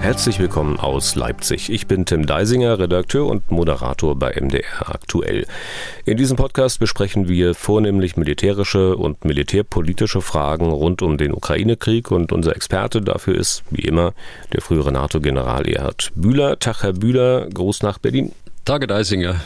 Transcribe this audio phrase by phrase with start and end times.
[0.00, 1.70] Herzlich willkommen aus Leipzig.
[1.70, 5.46] Ich bin Tim Deisinger, Redakteur und Moderator bei MDR aktuell.
[6.06, 12.32] In diesem Podcast besprechen wir vornehmlich militärische und militärpolitische Fragen rund um den Ukraine-Krieg und
[12.32, 14.14] unser Experte dafür ist, wie immer,
[14.54, 16.58] der frühere NATO-General Erhard Bühler.
[16.58, 18.32] Tag, Herr Bühler, Gruß nach Berlin.
[18.64, 19.36] Tage Deisinger.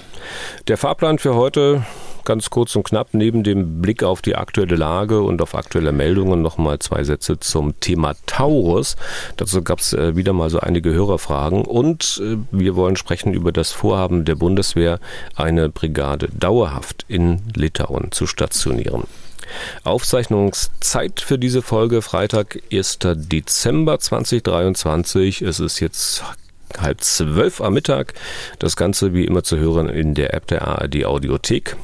[0.69, 1.85] Der Fahrplan für heute
[2.25, 6.43] ganz kurz und knapp neben dem Blick auf die aktuelle Lage und auf aktuelle Meldungen
[6.43, 8.97] nochmal zwei Sätze zum Thema Taurus.
[9.37, 13.53] Dazu gab es äh, wieder mal so einige Hörerfragen und äh, wir wollen sprechen über
[13.53, 15.01] das Vorhaben der Bundeswehr,
[15.37, 19.05] eine Brigade dauerhaft in Litauen zu stationieren.
[19.85, 22.99] Aufzeichnungszeit für diese Folge Freitag, 1.
[23.03, 25.43] Dezember 2023.
[25.43, 26.25] Es ist jetzt
[26.79, 28.15] halb zwölf am Mittag.
[28.59, 31.77] Das Ganze wie immer zu hören in der App der ARD Audiothek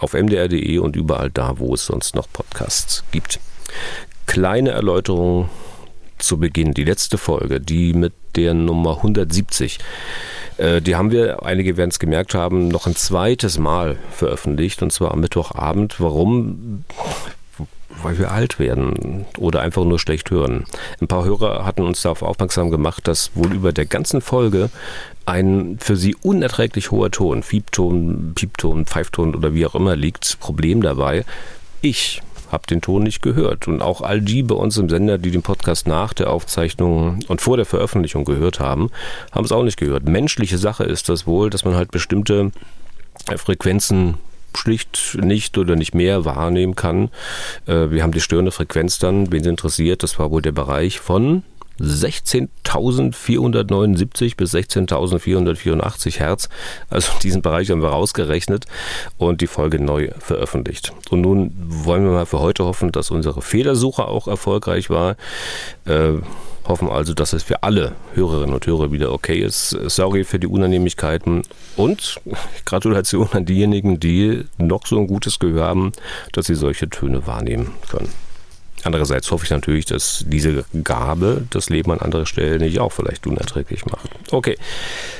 [0.00, 3.40] auf mdr.de und überall da, wo es sonst noch Podcasts gibt.
[4.26, 5.48] Kleine Erläuterung
[6.18, 6.72] zu Beginn.
[6.72, 9.78] Die letzte Folge, die mit der Nummer 170.
[10.56, 14.92] Äh, die haben wir, einige werden es gemerkt haben, noch ein zweites Mal veröffentlicht und
[14.92, 16.00] zwar am Mittwochabend.
[16.00, 16.84] Warum?
[18.02, 20.64] Weil wir alt werden oder einfach nur schlecht hören.
[21.00, 24.70] Ein paar Hörer hatten uns darauf aufmerksam gemacht, dass wohl über der ganzen Folge
[25.26, 30.82] ein für sie unerträglich hoher Ton, Fiebton, Piepton, Pfeifton oder wie auch immer liegt, Problem
[30.82, 31.24] dabei.
[31.82, 33.68] Ich habe den Ton nicht gehört.
[33.68, 37.40] Und auch all die bei uns im Sender, die den Podcast nach der Aufzeichnung und
[37.40, 38.90] vor der Veröffentlichung gehört haben,
[39.32, 40.08] haben es auch nicht gehört.
[40.08, 42.50] Menschliche Sache ist das wohl, dass man halt bestimmte
[43.36, 44.14] Frequenzen
[44.56, 47.10] schlicht nicht oder nicht mehr wahrnehmen kann.
[47.66, 51.00] Äh, wir haben die störende Frequenz dann, wen es interessiert, das war wohl der Bereich
[51.00, 51.42] von
[51.80, 56.48] 16.479 bis 16.484 Hertz.
[56.88, 58.66] Also diesen Bereich haben wir rausgerechnet
[59.18, 60.92] und die Folge neu veröffentlicht.
[61.10, 65.16] Und nun wollen wir mal für heute hoffen, dass unsere Fehlersuche auch erfolgreich war.
[65.86, 66.18] Äh,
[66.66, 69.70] hoffen also, dass es für alle Hörerinnen und Hörer wieder okay ist.
[69.86, 71.42] Sorry für die Unannehmlichkeiten
[71.76, 72.20] und
[72.64, 75.92] Gratulation an diejenigen, die noch so ein gutes Gehör haben,
[76.32, 78.08] dass sie solche Töne wahrnehmen können.
[78.84, 83.26] Andererseits hoffe ich natürlich, dass diese Gabe das Leben an anderer Stelle nicht auch vielleicht
[83.26, 84.08] unerträglich macht.
[84.30, 84.56] Okay,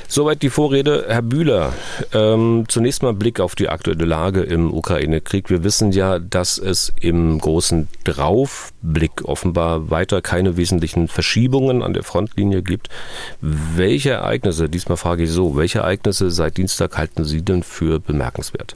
[0.07, 1.05] soweit die Vorrede.
[1.07, 1.73] Herr Bühler,
[2.13, 5.49] ähm, zunächst mal Blick auf die aktuelle Lage im Ukraine-Krieg.
[5.49, 12.03] Wir wissen ja, dass es im großen Draufblick offenbar weiter keine wesentlichen Verschiebungen an der
[12.03, 12.89] Frontlinie gibt.
[13.41, 18.75] Welche Ereignisse, diesmal frage ich so, welche Ereignisse seit Dienstag halten Sie denn für bemerkenswert?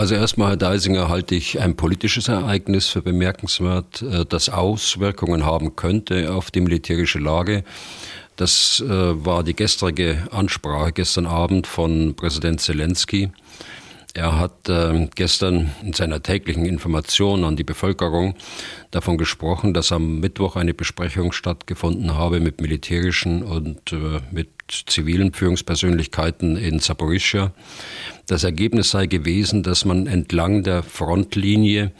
[0.00, 5.76] Also erstmal, Herr Deisinger, halte ich ein politisches Ereignis für bemerkenswert, äh, das Auswirkungen haben
[5.76, 7.64] könnte auf die militärische Lage.
[8.36, 13.30] Das äh, war die gestrige Ansprache gestern Abend von Präsident Zelensky.
[14.14, 18.36] Er hat äh, gestern in seiner täglichen Information an die Bevölkerung
[18.92, 23.94] davon gesprochen, dass am Mittwoch eine Besprechung stattgefunden habe mit militärischen und
[24.30, 24.48] mit
[24.86, 27.52] zivilen Führungspersönlichkeiten in Saporischia.
[28.30, 31.90] Das Ergebnis sei gewesen, dass man entlang der Frontlinie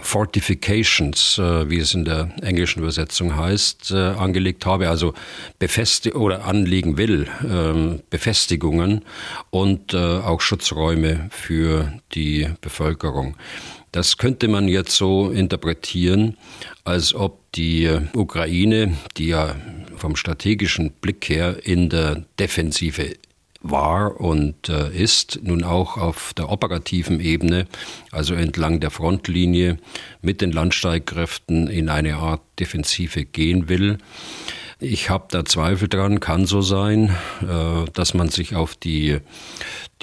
[0.00, 5.14] Fortifications, äh, wie es in der englischen Übersetzung heißt, äh, angelegt habe, also
[5.58, 9.06] befestigt oder anlegen will, ähm, Befestigungen
[9.48, 13.38] und äh, auch Schutzräume für die Bevölkerung.
[13.92, 16.36] Das könnte man jetzt so interpretieren,
[16.84, 19.56] als ob die Ukraine, die ja
[19.96, 23.14] vom strategischen Blick her in der Defensive
[23.62, 27.66] war und äh, ist, nun auch auf der operativen Ebene,
[28.10, 29.78] also entlang der Frontlinie
[30.20, 33.98] mit den Landstreitkräften in eine Art Defensive gehen will.
[34.80, 39.18] Ich habe da Zweifel dran, kann so sein, äh, dass man sich auf die,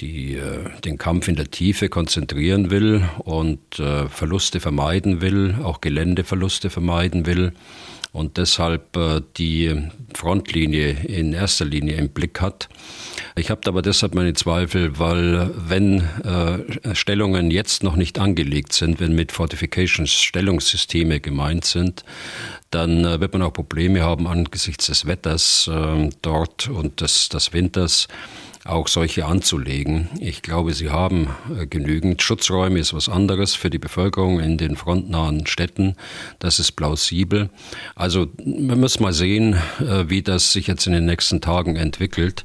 [0.00, 5.82] die, äh, den Kampf in der Tiefe konzentrieren will und äh, Verluste vermeiden will, auch
[5.82, 7.52] Geländeverluste vermeiden will
[8.12, 9.74] und deshalb äh, die
[10.14, 12.68] Frontlinie in erster Linie im Blick hat.
[13.36, 19.00] Ich habe aber deshalb meine Zweifel, weil wenn äh, Stellungen jetzt noch nicht angelegt sind,
[19.00, 22.04] wenn mit Fortifications Stellungssysteme gemeint sind,
[22.70, 27.52] dann äh, wird man auch Probleme haben angesichts des Wetters äh, dort und des, des
[27.52, 28.08] Winters
[28.64, 30.08] auch solche anzulegen.
[30.20, 31.28] Ich glaube, sie haben
[31.58, 35.96] äh, genügend Schutzräume, ist was anderes für die Bevölkerung in den frontnahen Städten.
[36.38, 37.48] Das ist plausibel.
[37.94, 42.44] Also wir müssen mal sehen, äh, wie das sich jetzt in den nächsten Tagen entwickelt.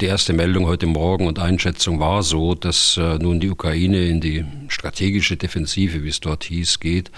[0.00, 4.20] Die erste Meldung heute Morgen und Einschätzung war so, dass äh, nun die Ukraine in
[4.20, 7.10] die strategische Defensive, wie es dort hieß, geht.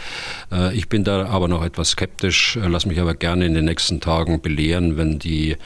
[0.75, 4.41] Ich bin da aber noch etwas skeptisch, lass mich aber gerne in den nächsten Tagen
[4.41, 5.57] belehren, wenn die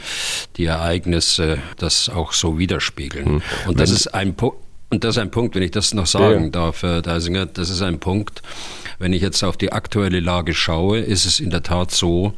[0.56, 3.26] die Ereignisse das auch so widerspiegeln.
[3.26, 3.42] Hm.
[3.66, 4.58] Und das ist ein Punkt,
[4.90, 6.50] und das ist ein Punkt, wenn ich das noch sagen ja.
[6.50, 8.42] darf, Herr Deisinger, das ist ein Punkt,
[9.02, 12.34] wenn ich jetzt auf die aktuelle Lage schaue, ist es in der Tat so,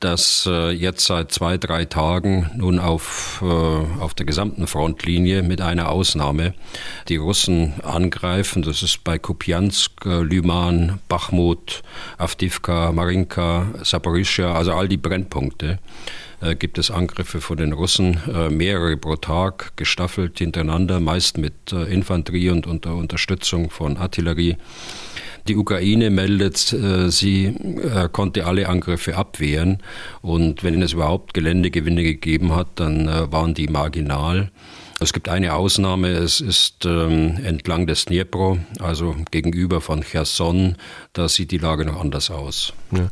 [0.00, 5.60] dass äh, jetzt seit zwei, drei Tagen nun auf, äh, auf der gesamten Frontlinie mit
[5.60, 6.54] einer Ausnahme
[7.08, 8.62] die Russen angreifen.
[8.62, 11.82] Das ist bei Kupiansk, äh, Lyman, Bachmut,
[12.16, 15.78] Avdivka, Marinka, Saporischia, also all die Brennpunkte
[16.40, 21.74] äh, gibt es Angriffe von den Russen, äh, mehrere pro Tag, gestaffelt hintereinander, meist mit
[21.74, 24.56] äh, Infanterie und unter Unterstützung von Artillerie.
[25.48, 29.78] Die Ukraine meldet, äh, sie äh, konnte alle Angriffe abwehren
[30.22, 34.50] und wenn es überhaupt Geländegewinne gegeben hat, dann äh, waren die marginal.
[34.98, 40.76] Es gibt eine Ausnahme, es ist ähm, entlang des Dnipro, also gegenüber von Cherson,
[41.12, 42.72] da sieht die Lage noch anders aus.
[42.92, 43.08] Ja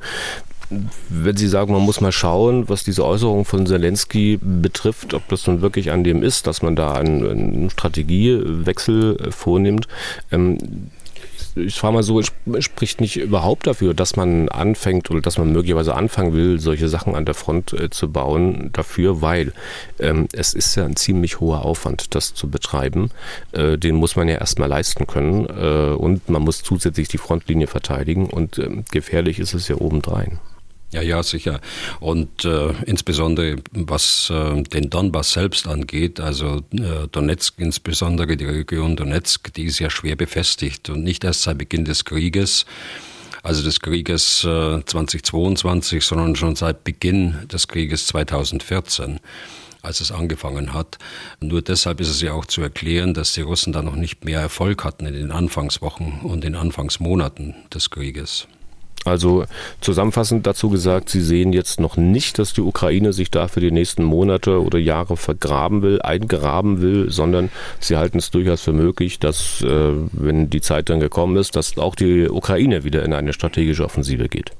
[1.08, 5.46] wenn Sie sagen, man muss mal schauen, was diese Äußerung von Zelensky betrifft, ob das
[5.46, 9.88] nun wirklich an dem ist, dass man da einen, einen Strategiewechsel vornimmt.
[10.32, 10.58] Ähm,
[11.56, 15.94] ich frage mal so, spricht nicht überhaupt dafür, dass man anfängt oder dass man möglicherweise
[15.94, 19.52] anfangen will, solche Sachen an der Front äh, zu bauen, dafür, weil
[19.98, 23.10] ähm, es ist ja ein ziemlich hoher Aufwand, das zu betreiben.
[23.52, 27.66] Äh, den muss man ja erstmal leisten können äh, und man muss zusätzlich die Frontlinie
[27.66, 30.40] verteidigen und äh, gefährlich ist es ja obendrein.
[30.94, 31.60] Ja, ja, sicher.
[31.98, 38.94] Und äh, insbesondere was äh, den Donbass selbst angeht, also äh, Donetsk, insbesondere die Region
[38.94, 42.64] Donetsk, die ist ja schwer befestigt und nicht erst seit Beginn des Krieges
[43.42, 49.18] also des Krieges äh, 2022, sondern schon seit Beginn des Krieges 2014
[49.82, 50.96] als es angefangen hat.
[51.40, 54.40] Nur deshalb ist es ja auch zu erklären, dass die Russen da noch nicht mehr
[54.40, 58.48] Erfolg hatten in den Anfangswochen und den Anfangsmonaten des Krieges.
[59.04, 59.44] Also
[59.80, 63.70] zusammenfassend dazu gesagt, Sie sehen jetzt noch nicht, dass die Ukraine sich da für die
[63.70, 67.50] nächsten Monate oder Jahre vergraben will, eingraben will, sondern
[67.80, 71.76] Sie halten es durchaus für möglich, dass, äh, wenn die Zeit dann gekommen ist, dass
[71.76, 74.52] auch die Ukraine wieder in eine strategische Offensive geht.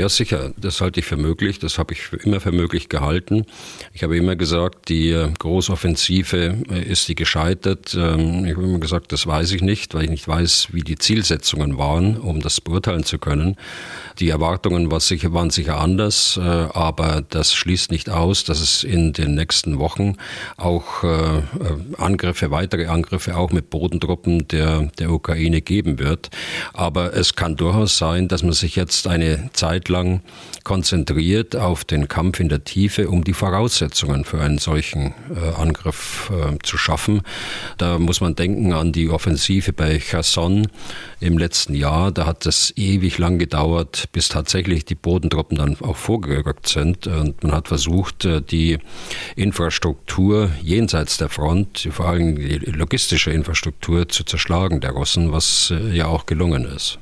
[0.00, 0.54] Ja, sicher.
[0.56, 1.58] Das halte ich für möglich.
[1.58, 3.44] Das habe ich immer für möglich gehalten.
[3.92, 7.94] Ich habe immer gesagt, die äh, Großoffensive äh, ist die gescheitert.
[7.94, 10.96] Ähm, ich habe immer gesagt, das weiß ich nicht, weil ich nicht weiß, wie die
[10.96, 13.56] Zielsetzungen waren, um das beurteilen zu können.
[14.20, 18.84] Die Erwartungen war sicher, waren sicher anders, äh, aber das schließt nicht aus, dass es
[18.84, 20.16] in den nächsten Wochen
[20.56, 21.04] auch
[21.98, 26.30] Angriffe, weitere Angriffe auch mit Bodentruppen der, der Ukraine geben wird.
[26.72, 30.22] Aber es kann durchaus sein, dass man sich jetzt eine Zeit lang
[30.64, 36.30] konzentriert auf den Kampf in der Tiefe, um die Voraussetzungen für einen solchen äh, Angriff
[36.30, 37.22] äh, zu schaffen.
[37.76, 40.68] Da muss man denken an die Offensive bei Cherson
[41.20, 42.12] im letzten Jahr.
[42.12, 47.06] Da hat es ewig lang gedauert, bis tatsächlich die Bodentruppen dann auch vorgerückt sind.
[47.06, 48.78] Und man hat versucht, äh, die
[49.36, 55.96] Infrastruktur jenseits der Front, vor allem die logistische Infrastruktur zu zerschlagen der Russen, was äh,
[55.96, 56.98] ja auch gelungen ist.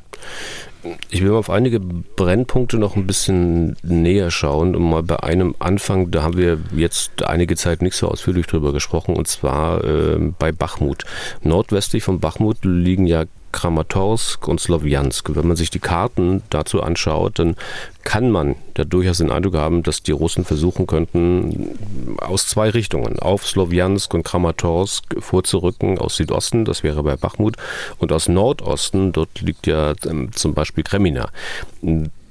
[1.10, 5.54] Ich will mal auf einige Brennpunkte noch ein bisschen näher schauen und mal bei einem
[5.58, 10.18] Anfang, da haben wir jetzt einige Zeit nicht so ausführlich drüber gesprochen, und zwar äh,
[10.38, 11.04] bei Bachmut.
[11.42, 15.34] Nordwestlich von Bachmut liegen ja Kramatorsk und Sloviansk.
[15.34, 17.56] Wenn man sich die Karten dazu anschaut, dann
[18.04, 21.78] kann man da durchaus den Eindruck haben, dass die Russen versuchen könnten,
[22.18, 27.56] aus zwei Richtungen, auf Sloviansk und Kramatorsk vorzurücken, aus Südosten, das wäre bei Bachmut,
[27.98, 31.28] und aus Nordosten, dort liegt ja ähm, zum Beispiel Kremina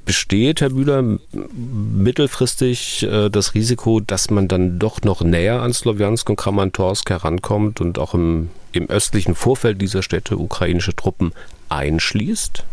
[0.08, 6.30] besteht, Herr Bühler, mittelfristig äh, das Risiko, dass man dann doch noch näher an Sloviansk
[6.30, 11.34] und Kramatorsk herankommt und auch im, im östlichen Vorfeld dieser Städte ukrainische Truppen
[11.70, 12.64] einschließt?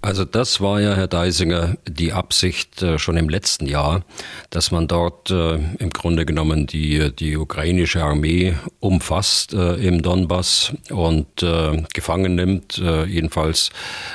[0.00, 4.04] Also das war ja, Herr Deisinger, die Absicht äh, schon im letzten Jahr,
[4.50, 10.74] dass man dort äh, im Grunde genommen die, die ukrainische Armee umfasst äh, im Donbass
[10.90, 13.70] und äh, gefangen nimmt, äh, jedenfalls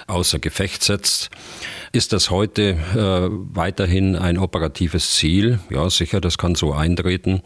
[0.05, 1.31] außer Gefecht setzt.
[1.91, 5.59] Ist das heute äh, weiterhin ein operatives Ziel?
[5.71, 7.41] Ja, sicher, das kann so eintreten.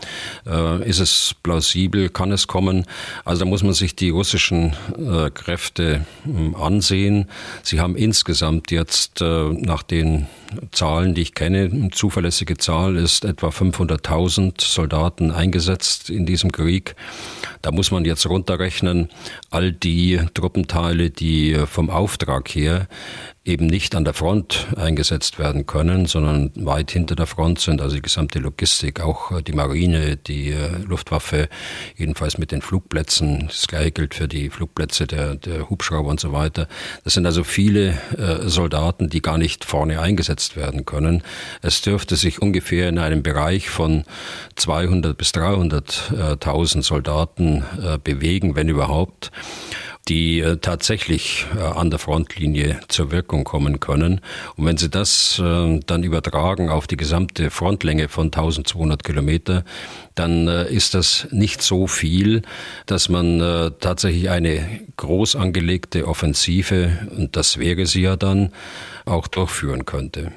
[0.46, 2.10] Äh, ist es plausibel?
[2.10, 2.86] Kann es kommen?
[3.24, 7.30] Also da muss man sich die russischen äh, Kräfte äh, ansehen.
[7.64, 10.28] Sie haben insgesamt jetzt äh, nach den
[10.72, 16.96] Zahlen, die ich kenne, eine zuverlässige Zahl ist etwa 500.000 Soldaten eingesetzt in diesem Krieg.
[17.62, 19.10] Da muss man jetzt runterrechnen,
[19.50, 22.88] all die Truppenteile, die vom Auftrag her
[23.46, 27.96] eben nicht an der Front eingesetzt werden können, sondern weit hinter der Front sind, also
[27.96, 31.50] die gesamte Logistik, auch die Marine, die äh, Luftwaffe,
[31.98, 36.32] jedenfalls mit den Flugplätzen, das gleiche gilt für die Flugplätze der, der Hubschrauber und so
[36.32, 36.68] weiter.
[37.04, 41.24] Das sind also viele äh, Soldaten, die gar nicht vorne eingesetzt eingesetzt werden können.
[41.62, 44.04] Es dürfte sich ungefähr in einem Bereich von
[44.56, 49.32] 200 bis 300.000 Soldaten äh, bewegen, wenn überhaupt
[50.08, 54.22] die äh, tatsächlich äh, an der Frontlinie zur Wirkung kommen können.
[54.56, 59.64] Und wenn Sie das äh, dann übertragen auf die gesamte Frontlänge von 1200 Kilometer,
[60.16, 62.44] dann ist das nicht so viel,
[62.86, 63.40] dass man
[63.80, 68.52] tatsächlich eine groß angelegte Offensive, und das wäre sie ja dann,
[69.06, 70.32] auch durchführen könnte.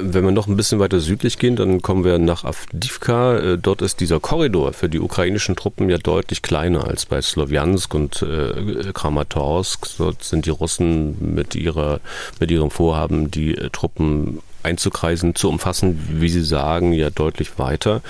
[0.00, 3.36] Wenn wir noch ein bisschen weiter südlich gehen, dann kommen wir nach Avdivka.
[3.38, 7.94] Äh, dort ist dieser Korridor für die ukrainischen Truppen ja deutlich kleiner als bei Sloviansk
[7.94, 9.88] und äh, Kramatorsk.
[9.98, 12.00] Dort sind die Russen mit, ihrer,
[12.40, 18.02] mit ihrem Vorhaben, die äh, Truppen einzukreisen, zu umfassen, wie Sie sagen, ja deutlich weiter.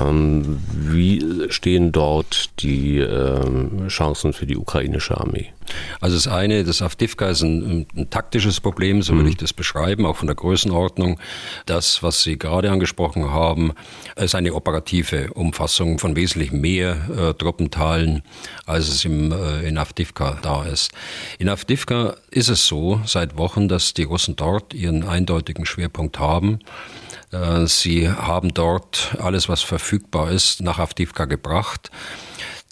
[0.00, 5.52] Ähm, wie stehen dort die ähm, Chancen für die ukrainische Armee?
[6.00, 9.30] Also das eine, das Avdivka ist ein, ein taktisches Problem, so würde mhm.
[9.30, 11.18] ich das beschreiben, auch von der Größenordnung.
[11.66, 13.72] Das, was Sie gerade angesprochen haben,
[14.16, 18.22] ist eine operative Umfassung von wesentlich mehr äh, Truppenteilen,
[18.66, 20.92] als es im, äh, in Avdivka da ist.
[21.38, 26.60] In Avdivka ist es so seit Wochen, dass die Russen dort ihren eindeutigen Schwerpunkt haben.
[27.32, 31.90] Äh, sie haben dort alles, was verfügbar ist, nach Avdivka gebracht.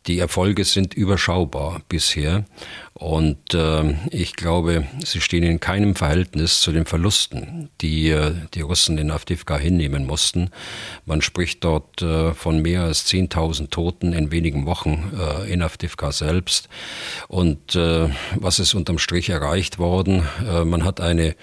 [0.07, 2.47] Die Erfolge sind überschaubar bisher
[2.95, 8.63] und äh, ich glaube, sie stehen in keinem Verhältnis zu den Verlusten, die äh, die
[8.63, 10.51] Russen in Avdivka hinnehmen mussten.
[11.05, 16.13] Man spricht dort äh, von mehr als 10.000 Toten in wenigen Wochen äh, in Avdivka
[16.13, 16.71] selbst.
[17.29, 20.23] Und äh, was ist unterm Strich erreicht worden?
[20.65, 21.37] Man hat eine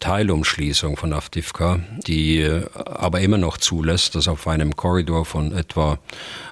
[0.00, 5.98] Teilumschließung von Avdivka, die äh, aber immer noch zulässt, dass auf einem Korridor von etwa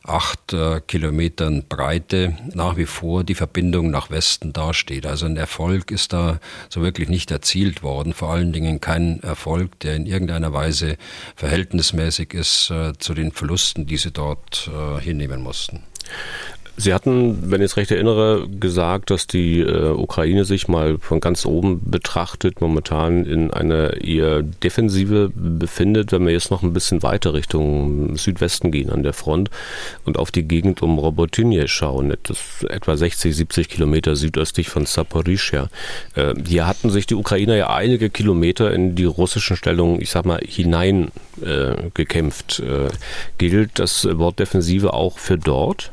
[0.05, 5.07] acht äh, Kilometern Breite nach wie vor die Verbindung nach Westen dasteht.
[5.07, 6.39] Also ein Erfolg ist da
[6.69, 10.97] so wirklich nicht erzielt worden, vor allen Dingen kein Erfolg, der in irgendeiner Weise
[11.37, 15.83] verhältnismäßig ist zu den Verlusten, die sie dort hinnehmen mussten.
[16.77, 21.21] Sie hatten, wenn ich es recht erinnere, gesagt, dass die äh, Ukraine sich mal von
[21.21, 26.11] ganz oben betrachtet momentan in einer eher Defensive befindet.
[26.11, 29.51] Wenn wir jetzt noch ein bisschen weiter Richtung Südwesten gehen an der Front
[30.05, 34.85] und auf die Gegend um Robotynie schauen, das ist etwa 60, 70 Kilometer südöstlich von
[34.85, 35.69] Saporischia.
[36.17, 40.25] Äh, hier hatten sich die Ukrainer ja einige Kilometer in die russischen Stellungen, ich sag
[40.25, 42.59] mal, hinein äh, gekämpft.
[42.59, 42.89] Äh,
[43.39, 45.93] gilt das Wort Defensive auch für dort?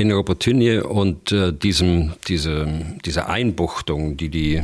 [0.00, 2.66] in Robotynie und äh, diesem, diese,
[3.04, 4.62] diese Einbuchtung, die die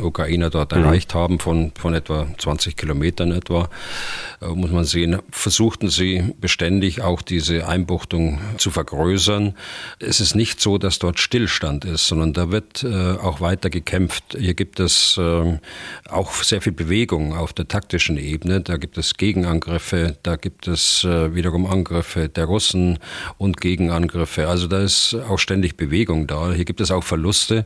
[0.00, 0.82] Ukrainer dort mhm.
[0.82, 3.68] erreicht haben, von, von etwa 20 Kilometern etwa,
[4.40, 9.54] äh, muss man sehen, versuchten sie beständig auch diese Einbuchtung zu vergrößern.
[9.98, 14.38] Es ist nicht so, dass dort Stillstand ist, sondern da wird äh, auch weiter gekämpft.
[14.38, 15.58] Hier gibt es äh,
[16.08, 18.62] auch sehr viel Bewegung auf der taktischen Ebene.
[18.62, 22.98] Da gibt es Gegenangriffe, da gibt es äh, wiederum Angriffe der Russen
[23.36, 24.48] und Gegenangriffe.
[24.48, 26.52] Also da ist auch ständig Bewegung da.
[26.52, 27.64] Hier gibt es auch Verluste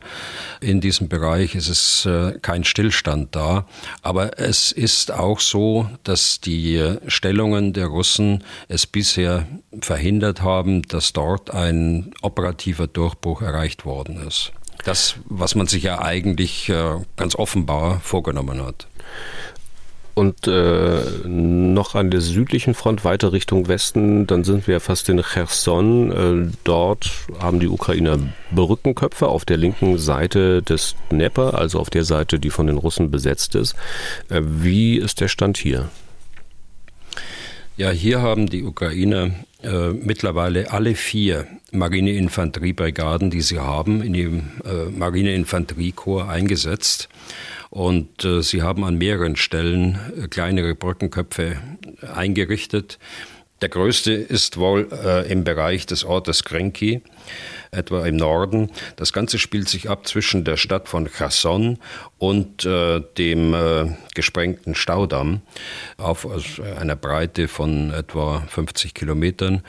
[0.59, 1.55] in diesem Bereich.
[1.55, 3.65] Es ist äh, kein Stillstand da.
[4.01, 9.47] Aber es ist auch so, dass die Stellungen der Russen es bisher
[9.81, 14.51] verhindert haben, dass dort ein operativer Durchbruch erreicht worden ist.
[14.85, 18.87] Das, was man sich ja eigentlich äh, ganz offenbar vorgenommen hat.
[20.15, 25.21] Und äh, noch an der südlichen Front weiter Richtung Westen, dann sind wir fast in
[25.23, 26.11] Cherson.
[26.11, 28.19] Äh, dort haben die Ukrainer
[28.51, 33.09] Brückenköpfe auf der linken Seite des Dnepr, also auf der Seite, die von den Russen
[33.09, 33.75] besetzt ist.
[34.29, 35.89] Äh, wie ist der Stand hier?
[37.75, 39.31] Ja, hier haben die Ukrainer
[39.63, 47.09] äh, mittlerweile alle vier Marineinfanteriebrigaden, die sie haben, in ihrem äh, Marineinfanteriekorps eingesetzt.
[47.73, 51.57] Und äh, sie haben an mehreren Stellen äh, kleinere Brückenköpfe
[52.13, 52.99] eingerichtet.
[53.63, 57.01] Der größte ist wohl äh, im Bereich des Ortes Krenki,
[57.71, 58.69] etwa im Norden.
[58.95, 61.79] Das Ganze spielt sich ab zwischen der Stadt von Cherson
[62.19, 65.41] und äh, dem äh, gesprengten Staudamm
[65.97, 66.27] auf
[66.77, 69.63] einer Breite von etwa 50 Kilometern.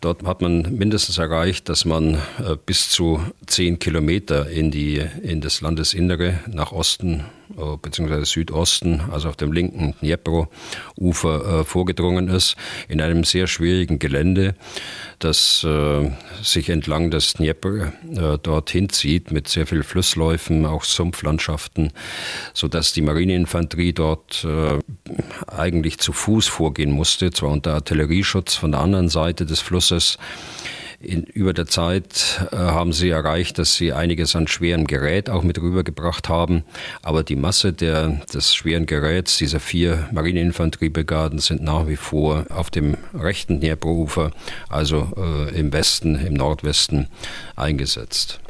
[0.00, 5.40] Dort hat man mindestens erreicht, dass man äh, bis zu zehn Kilometer in, die, in
[5.40, 8.24] das Landesinnere nach Osten bzw.
[8.24, 12.56] Südosten, also auf dem linken Dnepro-Ufer äh, vorgedrungen ist,
[12.88, 14.54] in einem sehr schwierigen Gelände,
[15.18, 15.66] das
[16.42, 17.92] sich entlang des Dnepr
[18.42, 21.92] dorthin zieht, mit sehr vielen Flussläufen, auch Sumpflandschaften,
[22.54, 24.46] sodass die Marineinfanterie dort
[25.48, 30.18] eigentlich zu Fuß vorgehen musste, zwar unter Artillerieschutz von der anderen Seite des Flusses.
[31.00, 35.44] In, über der Zeit äh, haben sie erreicht, dass sie einiges an schwerem Gerät auch
[35.44, 36.64] mit rübergebracht haben.
[37.02, 42.70] Aber die Masse der, des schweren Geräts dieser vier Marineinfanteriebrigaden sind nach wie vor auf
[42.70, 44.32] dem rechten Dneprufer,
[44.68, 47.06] also äh, im Westen, im Nordwesten
[47.54, 48.40] eingesetzt.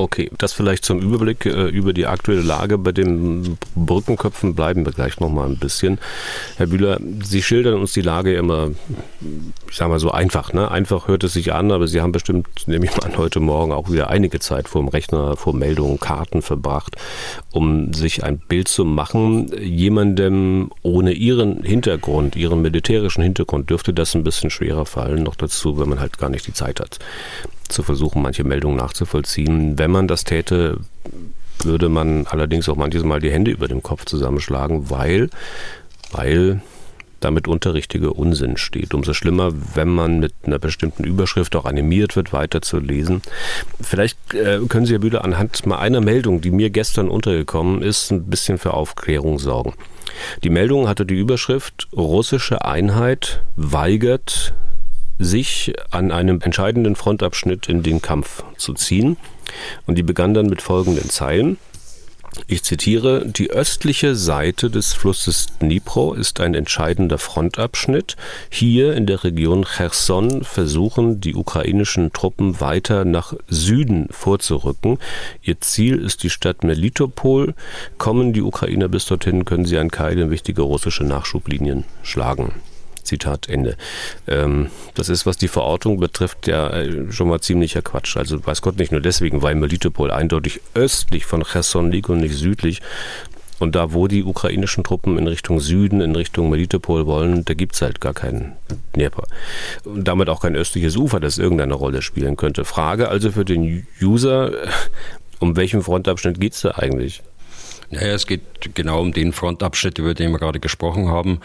[0.00, 2.78] Okay, das vielleicht zum Überblick äh, über die aktuelle Lage.
[2.78, 5.98] Bei den Brückenköpfen bleiben wir gleich noch mal ein bisschen.
[6.56, 8.70] Herr Bühler, Sie schildern uns die Lage immer,
[9.68, 10.54] ich sage mal so einfach.
[10.54, 10.70] Ne?
[10.70, 13.72] Einfach hört es sich an, aber Sie haben bestimmt, nehme ich mal an, heute Morgen
[13.72, 16.96] auch wieder einige Zeit vor dem Rechner, vor Meldungen, Karten verbracht,
[17.52, 19.52] um sich ein Bild zu machen.
[19.60, 25.24] Jemandem ohne Ihren Hintergrund, Ihren militärischen Hintergrund, dürfte das ein bisschen schwerer fallen.
[25.24, 26.98] Noch dazu, wenn man halt gar nicht die Zeit hat
[27.70, 29.78] zu versuchen, manche Meldungen nachzuvollziehen.
[29.78, 30.78] Wenn man das täte,
[31.64, 35.30] würde man allerdings auch manches Mal die Hände über dem Kopf zusammenschlagen, weil,
[36.12, 36.60] weil
[37.20, 38.94] damit unterrichtige Unsinn steht.
[38.94, 43.22] Umso schlimmer, wenn man mit einer bestimmten Überschrift auch animiert wird, weiterzulesen.
[43.80, 48.10] Vielleicht äh, können Sie, Herr Bühler, anhand mal einer Meldung, die mir gestern untergekommen ist,
[48.10, 49.74] ein bisschen für Aufklärung sorgen.
[50.42, 54.54] Die Meldung hatte die Überschrift Russische Einheit weigert
[55.20, 59.16] sich an einem entscheidenden Frontabschnitt in den Kampf zu ziehen.
[59.86, 61.58] Und die begann dann mit folgenden Zeilen.
[62.46, 68.16] Ich zitiere, die östliche Seite des Flusses Dnipro ist ein entscheidender Frontabschnitt.
[68.48, 74.98] Hier in der Region Cherson versuchen die ukrainischen Truppen weiter nach Süden vorzurücken.
[75.42, 77.54] Ihr Ziel ist die Stadt Melitopol.
[77.98, 82.52] Kommen die Ukrainer bis dorthin, können sie an keine wichtige russische Nachschublinien schlagen.
[83.02, 83.76] Zitat Ende.
[84.26, 88.16] Ähm, das ist, was die Verortung betrifft, ja äh, schon mal ziemlicher Quatsch.
[88.16, 92.34] Also weiß Gott nicht nur deswegen, weil Melitopol eindeutig östlich von Cherson liegt und nicht
[92.34, 92.80] südlich.
[93.60, 97.74] Und da, wo die ukrainischen Truppen in Richtung Süden, in Richtung Melitopol wollen, da gibt
[97.74, 98.52] es halt gar keinen
[98.96, 99.24] Dnieper.
[99.84, 102.64] Und damit auch kein östliches Ufer, das irgendeine Rolle spielen könnte.
[102.64, 104.52] Frage also für den User,
[105.40, 107.22] um welchen Frontabschnitt geht es da eigentlich?
[107.90, 108.40] Naja, es geht
[108.74, 111.40] genau um den Frontabschnitt, über den wir gerade gesprochen haben.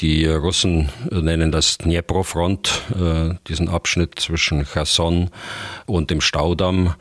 [0.00, 5.30] Die Russen nennen das Dnepro-Front, äh, diesen Abschnitt zwischen Cherson
[5.86, 6.94] und dem Staudamm.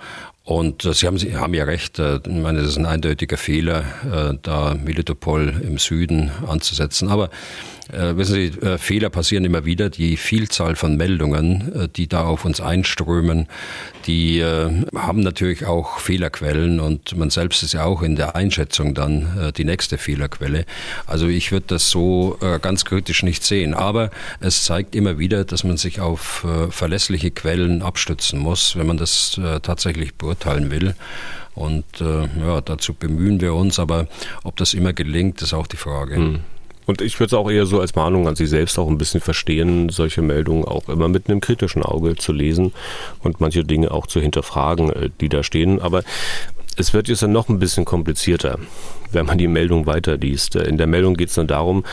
[0.44, 3.38] Und äh, Sie haben, Sie haben ja recht, äh, ich meine, das ist ein eindeutiger
[3.38, 3.84] Fehler,
[4.44, 7.10] da Militopol im Süden anzusetzen.
[7.10, 7.30] Aber
[7.92, 9.90] äh, wissen Sie, äh, Fehler passieren immer wieder.
[9.90, 13.48] Die Vielzahl von Meldungen, äh, die da auf uns einströmen,
[14.06, 18.94] die äh, haben natürlich auch Fehlerquellen und man selbst ist ja auch in der Einschätzung
[18.94, 20.66] dann äh, die nächste Fehlerquelle.
[21.08, 23.74] Also ich würde das so äh, ganz kritisch nicht sehen.
[23.74, 28.98] Aber es zeigt immer wieder, dass man sich auf verlässliche Quellen abstützen muss, wenn man
[28.98, 30.96] das tatsächlich beurteilen will.
[31.56, 34.08] Und ja, dazu bemühen wir uns, aber
[34.44, 36.16] ob das immer gelingt, ist auch die Frage.
[36.16, 36.40] Hm.
[36.86, 39.22] Und ich würde es auch eher so als Mahnung an Sie selbst auch ein bisschen
[39.22, 42.74] verstehen, solche Meldungen auch immer mit einem kritischen Auge zu lesen
[43.20, 45.82] und manche Dinge auch zu hinterfragen, äh, die da stehen.
[45.82, 46.04] Aber
[46.78, 48.58] es wird jetzt dann noch ein bisschen komplizierter,
[49.12, 50.56] wenn man die Meldung weiterliest.
[50.56, 51.84] In der Meldung geht es dann darum,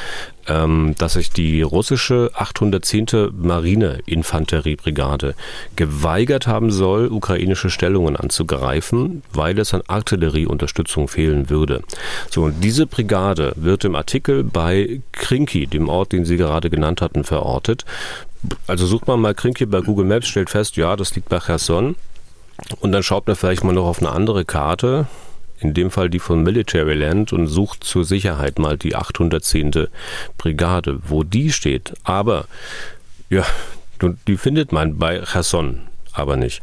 [0.46, 3.30] ähm, dass sich die russische 810.
[3.32, 5.34] Marineinfanteriebrigade
[5.76, 11.82] geweigert haben soll, ukrainische Stellungen anzugreifen, weil es an Artillerieunterstützung fehlen würde.
[12.30, 17.00] So, und diese Brigade wird im Artikel bei Krinki, dem Ort, den Sie gerade genannt
[17.00, 17.84] hatten, verortet.
[18.66, 21.96] Also sucht man mal Krinki bei Google Maps, stellt fest, ja, das liegt bei Cherson.
[22.80, 25.06] Und dann schaut man vielleicht mal noch auf eine andere Karte,
[25.60, 29.88] in dem Fall die von Military Land und sucht zur Sicherheit mal die 810.
[30.38, 31.94] Brigade, wo die steht.
[32.02, 32.46] Aber
[33.28, 33.44] ja,
[34.26, 36.62] die findet man bei Cherson, aber nicht.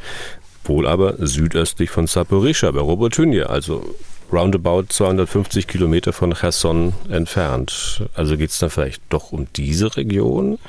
[0.63, 3.95] Wohl aber südöstlich von Saporischa bei Robotynia, also
[4.31, 8.03] roundabout 250 Kilometer von Cherson entfernt.
[8.13, 10.59] Also geht es dann vielleicht doch um diese Region,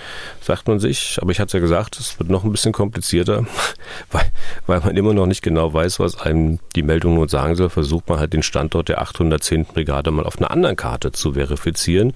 [0.41, 1.19] sagt man sich.
[1.21, 3.47] Aber ich hatte ja gesagt, es wird noch ein bisschen komplizierter,
[4.11, 4.31] weil,
[4.67, 7.71] weil man immer noch nicht genau weiß, was einem die Meldung nun sagen soll.
[7.71, 9.67] Versucht man halt den Standort der 810.
[9.67, 12.13] Brigade mal auf einer anderen Karte zu verifizieren.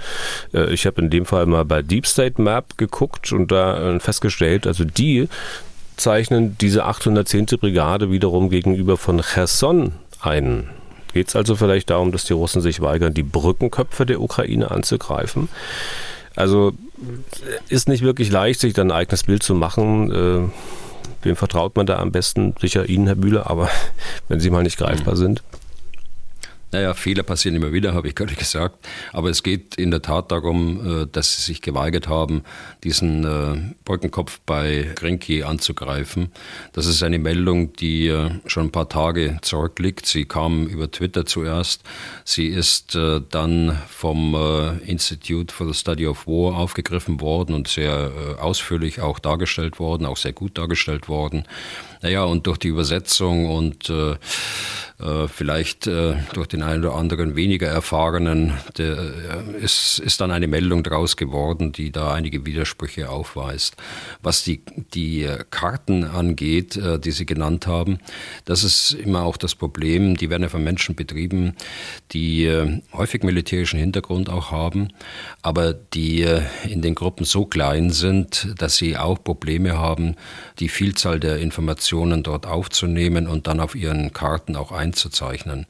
[0.55, 4.01] Äh, ich habe in dem Fall mal bei Deep State Map geguckt und da äh,
[4.01, 5.29] festgestellt, also die
[5.97, 7.47] zeichnen diese 810.
[7.61, 10.69] Brigade wiederum gegenüber von Cherson ein.
[11.13, 15.49] Geht es also vielleicht darum, dass die Russen sich weigern, die Brückenköpfe der Ukraine anzugreifen?
[16.35, 16.73] Also
[17.69, 20.11] ist nicht wirklich leicht, sich dann ein eigenes Bild zu machen.
[20.11, 20.49] Äh,
[21.23, 22.55] wem vertraut man da am besten?
[22.61, 23.69] Sicher Ihnen, Herr Bühler, aber
[24.29, 25.43] wenn Sie mal nicht greifbar sind.
[26.73, 28.89] Naja, Fehler passieren immer wieder, habe ich gerade gesagt.
[29.13, 32.45] Aber es geht in der Tat darum, äh, dass sie sich geweigert haben,
[32.83, 36.33] diesen äh, Brückenkopf bei Grinki anzugreifen.
[36.73, 40.07] Das ist eine Meldung, die äh, schon ein paar Tage zurückliegt.
[40.07, 41.83] Sie kam über Twitter zuerst.
[42.25, 42.97] Sie ist
[43.31, 44.35] dann vom
[44.87, 50.17] Institute for the Study of War aufgegriffen worden und sehr ausführlich auch dargestellt worden, auch
[50.17, 51.45] sehr gut dargestellt worden.
[52.03, 54.17] Naja, und durch die Übersetzung und äh,
[55.27, 58.95] vielleicht äh, durch den einen oder anderen weniger erfahrenen, äh,
[59.61, 63.77] ist, ist dann eine Meldung draus geworden, die da einige Widersprüche aufweist.
[64.23, 64.63] Was die,
[64.95, 67.99] die Karten angeht, die Sie genannt haben,
[68.45, 70.17] das ist immer auch das Problem.
[70.17, 71.55] Die werden ja von Menschen betrieben,
[72.13, 72.51] die
[72.93, 74.89] häufig militärischen Hintergrund auch haben,
[75.43, 76.27] aber die
[76.69, 80.17] in den Gruppen so klein sind, dass sie auch Probleme haben,
[80.59, 85.67] die Vielzahl der Informationen dort aufzunehmen und dann auf ihren Karten auch einzubauen einzuzeichnen.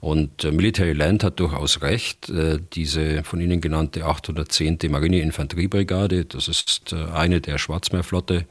[0.00, 2.28] Und äh, Military Land hat durchaus recht.
[2.28, 4.78] Äh, diese von Ihnen genannte 810.
[4.88, 8.46] Marineinfanteriebrigade, das ist äh, eine der Schwarzmeerflotte,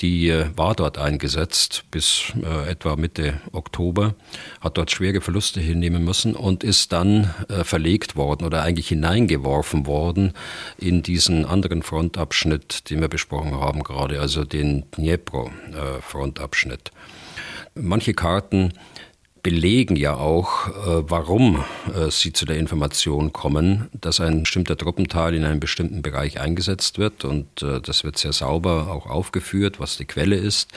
[0.00, 2.32] die war dort eingesetzt bis
[2.68, 4.14] etwa Mitte Oktober,
[4.60, 10.34] hat dort schwere Verluste hinnehmen müssen und ist dann verlegt worden oder eigentlich hineingeworfen worden
[10.78, 16.92] in diesen anderen Frontabschnitt, den wir besprochen haben gerade, also den Dnipro-Frontabschnitt.
[17.74, 18.72] Manche Karten
[19.46, 25.36] belegen ja auch, äh, warum äh, sie zu der Information kommen, dass ein bestimmter Truppenteil
[25.36, 27.24] in einem bestimmten Bereich eingesetzt wird.
[27.24, 30.72] Und äh, das wird sehr sauber auch aufgeführt, was die Quelle ist.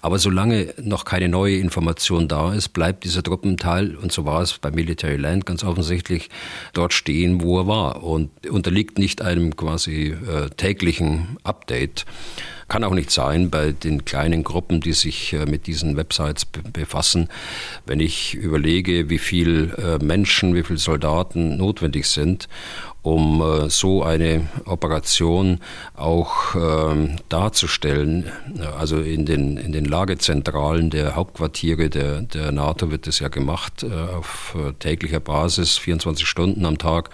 [0.00, 4.56] Aber solange noch keine neue Information da ist, bleibt dieser Truppenteil, und so war es
[4.56, 6.30] bei Military Land ganz offensichtlich,
[6.72, 10.16] dort stehen, wo er war und unterliegt nicht einem quasi
[10.56, 12.06] täglichen Update.
[12.68, 17.28] Kann auch nicht sein bei den kleinen Gruppen, die sich äh, mit diesen Websites befassen.
[17.86, 22.48] Wenn ich überlege, wie viele äh, Menschen, wie viele Soldaten notwendig sind,
[23.04, 25.60] um äh, so eine Operation
[25.94, 28.32] auch ähm, darzustellen.
[28.76, 33.84] Also in den, in den Lagezentralen der Hauptquartiere der, der NATO wird das ja gemacht
[33.84, 37.10] auf täglicher Basis, 24 Stunden am Tag.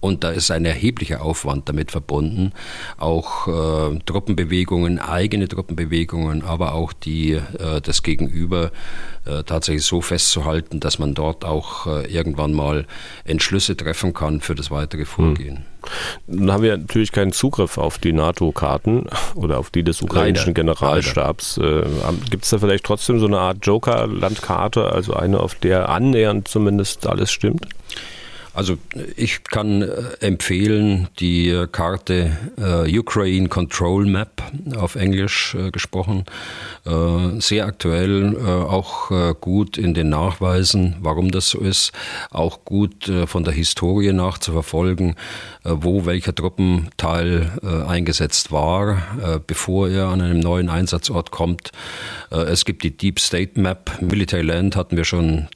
[0.00, 2.52] Und da ist ein erheblicher Aufwand damit verbunden,
[2.98, 8.72] auch äh, Truppenbewegungen, eigene Truppenbewegungen, aber auch die äh, das Gegenüber
[9.19, 12.86] äh, tatsächlich so festzuhalten, dass man dort auch äh, irgendwann mal
[13.24, 15.64] Entschlüsse treffen kann für das weitere Vorgehen.
[16.26, 16.40] Hm.
[16.40, 20.74] Nun haben wir natürlich keinen Zugriff auf die NATO-Karten oder auf die des ukrainischen Leider.
[20.74, 21.58] Generalstabs.
[21.58, 21.84] Äh,
[22.30, 27.06] Gibt es da vielleicht trotzdem so eine Art Joker-Landkarte, also eine, auf der annähernd zumindest
[27.06, 27.66] alles stimmt?
[28.52, 28.78] Also
[29.16, 29.86] ich kann äh,
[30.20, 34.42] empfehlen die Karte äh, Ukraine Control Map
[34.76, 36.24] auf Englisch äh, gesprochen.
[36.84, 41.92] Äh, sehr aktuell, äh, auch äh, gut in den Nachweisen, warum das so ist,
[42.30, 45.14] auch gut von der Historie nachzuverfolgen,
[45.64, 47.50] wo welcher Truppenteil
[47.86, 51.70] eingesetzt war, bevor er an einem neuen Einsatzort kommt.
[52.30, 55.48] es gibt die Deep State Map, Military Land hatten wir schon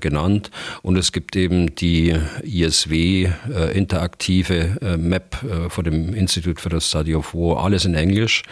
[0.00, 0.50] genannt.
[0.82, 6.70] Und es gibt eben die ISW, äh, interaktive äh, Map äh, von dem Institute for
[6.70, 8.42] the Study of War, alles in Englisch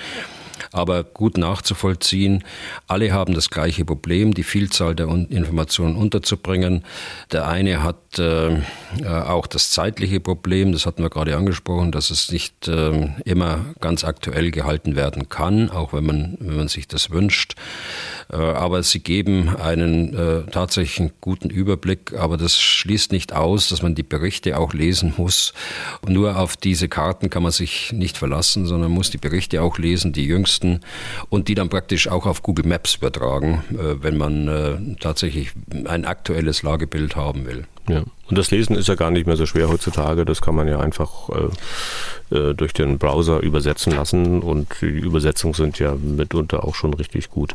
[0.73, 2.45] aber gut nachzuvollziehen.
[2.87, 6.85] Alle haben das gleiche Problem, die Vielzahl der Informationen unterzubringen.
[7.33, 8.61] Der eine hat äh, äh,
[9.07, 14.05] auch das zeitliche Problem, das hatten wir gerade angesprochen, dass es nicht äh, immer ganz
[14.05, 17.55] aktuell gehalten werden kann, auch wenn man, wenn man sich das wünscht.
[18.33, 23.83] Äh, aber sie geben einen äh, tatsächlich guten Überblick, aber das schließt nicht aus, dass
[23.83, 25.53] man die Berichte auch lesen muss.
[26.07, 30.13] Nur auf diese Karten kann man sich nicht verlassen, sondern muss die Berichte auch lesen,
[30.13, 30.81] die jüngsten,
[31.29, 35.53] und die dann praktisch auch auf Google Maps übertragen, äh, wenn man tatsächlich
[35.85, 37.65] ein aktuelles Lagebild haben will.
[37.89, 38.05] Ja.
[38.31, 40.25] Und das Lesen ist ja gar nicht mehr so schwer heutzutage.
[40.25, 45.55] Das kann man ja einfach äh, äh, durch den Browser übersetzen lassen und die Übersetzungen
[45.55, 47.55] sind ja mitunter auch schon richtig gut.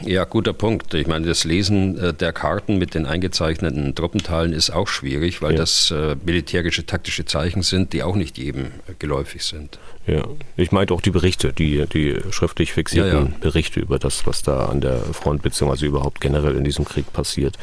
[0.00, 0.94] Ja, guter Punkt.
[0.94, 5.52] Ich meine, das Lesen äh, der Karten mit den eingezeichneten Truppenteilen ist auch schwierig, weil
[5.52, 5.58] ja.
[5.58, 8.68] das äh, militärische taktische Zeichen sind, die auch nicht jedem
[8.98, 9.78] geläufig sind.
[10.06, 10.22] Ja,
[10.56, 13.38] ich meinte auch die Berichte, die, die schriftlich fixierten ja, ja.
[13.40, 17.56] Berichte über das, was da an der Front beziehungsweise überhaupt generell in diesem Krieg passiert.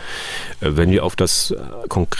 [0.59, 1.53] Äh, wenn wir auf das
[1.87, 2.10] konkrete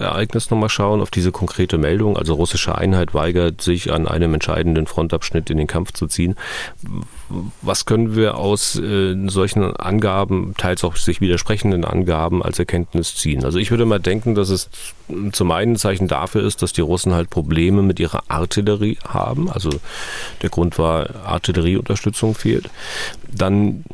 [0.00, 4.86] Ereignis nochmal schauen, auf diese konkrete Meldung, also russische Einheit weigert sich an einem entscheidenden
[4.86, 6.36] Frontabschnitt in den Kampf zu ziehen,
[7.62, 13.44] was können wir aus äh, solchen Angaben, teils auch sich widersprechenden Angaben als Erkenntnis ziehen?
[13.44, 14.68] Also ich würde mal denken, dass es
[15.32, 19.50] zum einen ein Zeichen dafür ist, dass die Russen halt Probleme mit ihrer Artillerie haben.
[19.50, 19.70] Also
[20.42, 22.70] der Grund war, Artillerieunterstützung fehlt.
[23.32, 23.84] Dann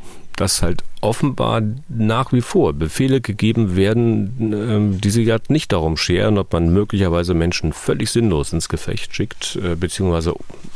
[0.42, 5.96] dass halt offenbar nach wie vor Befehle gegeben werden, ähm, die sich halt nicht darum
[5.96, 10.34] scheren, ob man möglicherweise Menschen völlig sinnlos ins Gefecht schickt, äh, beziehungsweise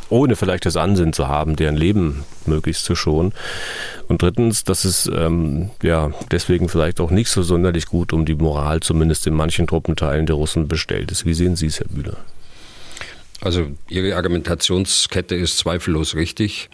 [0.08, 3.32] ohne vielleicht das Ansinnen zu haben, deren Leben möglichst zu schonen.
[4.06, 8.36] Und drittens, dass es ähm, ja deswegen vielleicht auch nicht so sonderlich gut um die
[8.36, 11.26] Moral, zumindest in manchen Truppenteilen der Russen, bestellt ist.
[11.26, 12.18] Wie sehen Sie es, Herr Bühler?
[13.40, 16.70] Also Ihre Argumentationskette ist zweifellos richtig.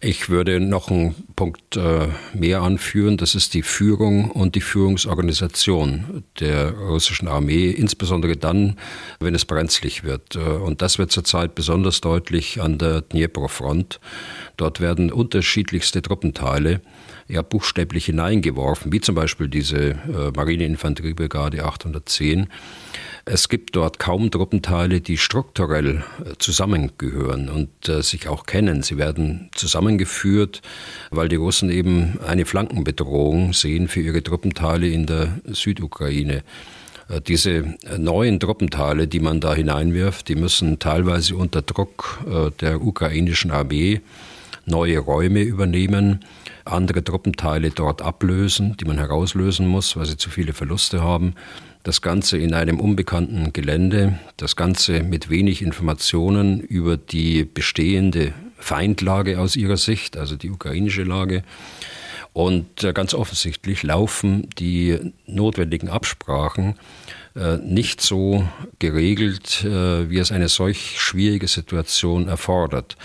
[0.00, 6.22] Ich würde noch einen Punkt äh, mehr anführen, das ist die Führung und die Führungsorganisation
[6.38, 8.78] der russischen Armee, insbesondere dann,
[9.18, 10.36] wenn es brenzlig wird.
[10.36, 13.98] Äh, und das wird zurzeit besonders deutlich an der Dnipro-Front.
[14.56, 16.80] Dort werden unterschiedlichste Truppenteile
[17.26, 22.46] ja buchstäblich hineingeworfen, wie zum Beispiel diese äh, Marineinfanteriebrigade 810
[23.30, 28.82] es gibt dort kaum Truppenteile, die strukturell äh, zusammengehören und äh, sich auch kennen.
[28.82, 30.62] Sie werden zusammengeführt,
[31.10, 36.42] weil die Russen eben eine Flankenbedrohung sehen für ihre Truppenteile in der Südukraine.
[37.08, 42.20] Äh, diese neuen Truppenteile, die man da hineinwirft, die müssen teilweise unter Druck
[42.60, 44.00] der ukrainischen Armee
[44.64, 46.20] neue Räume übernehmen,
[46.64, 51.34] andere Truppenteile dort ablösen, die man herauslösen muss, weil sie zu viele Verluste haben
[51.82, 59.38] das Ganze in einem unbekannten Gelände, das Ganze mit wenig Informationen über die bestehende Feindlage
[59.38, 61.42] aus ihrer Sicht, also die ukrainische Lage.
[62.32, 66.74] Und äh, ganz offensichtlich laufen die notwendigen Absprachen
[67.34, 68.46] äh, nicht so
[68.78, 72.96] geregelt, äh, wie es eine solch schwierige Situation erfordert.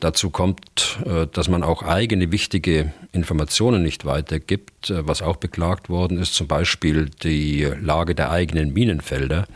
[0.00, 5.90] Dazu kommt, äh, dass man auch eigene wichtige Informationen nicht weitergibt, äh, was auch beklagt
[5.90, 9.46] worden ist, zum Beispiel die Lage der eigenen Minenfelder.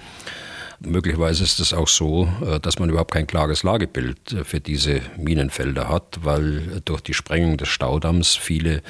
[0.86, 5.88] Möglicherweise ist es auch so, äh, dass man überhaupt kein klares Lagebild für diese Minenfelder
[5.88, 8.82] hat, weil durch die Sprengung des Staudamms viele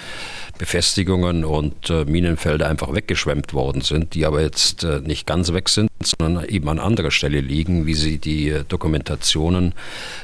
[0.59, 6.45] Befestigungen und Minenfelder einfach weggeschwemmt worden sind, die aber jetzt nicht ganz weg sind, sondern
[6.45, 9.75] eben an anderer Stelle liegen, wie sie die äh, Dokumentationen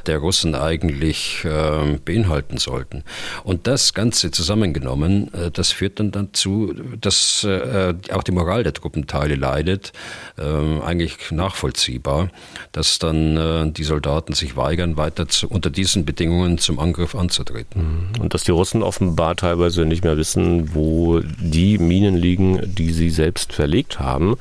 [0.06, 3.04] der Russen eigentlich äh, beinhalten sollten.
[3.44, 8.74] Und das Ganze zusammengenommen, äh, das führt dann dazu, dass äh, auch die Moral der
[8.74, 9.92] Truppenteile leidet,
[10.38, 12.30] ähm, eigentlich nachvollziehbar,
[12.72, 18.10] dass dann äh, die Soldaten sich weigern, weiter zu, unter diesen Bedingungen zum Angriff anzutreten.
[18.14, 18.22] Mhm.
[18.22, 23.10] Und dass die Russen offenbar teilweise nicht mehr wissen, wo die Minen liegen, die sie
[23.10, 24.36] selbst verlegt haben,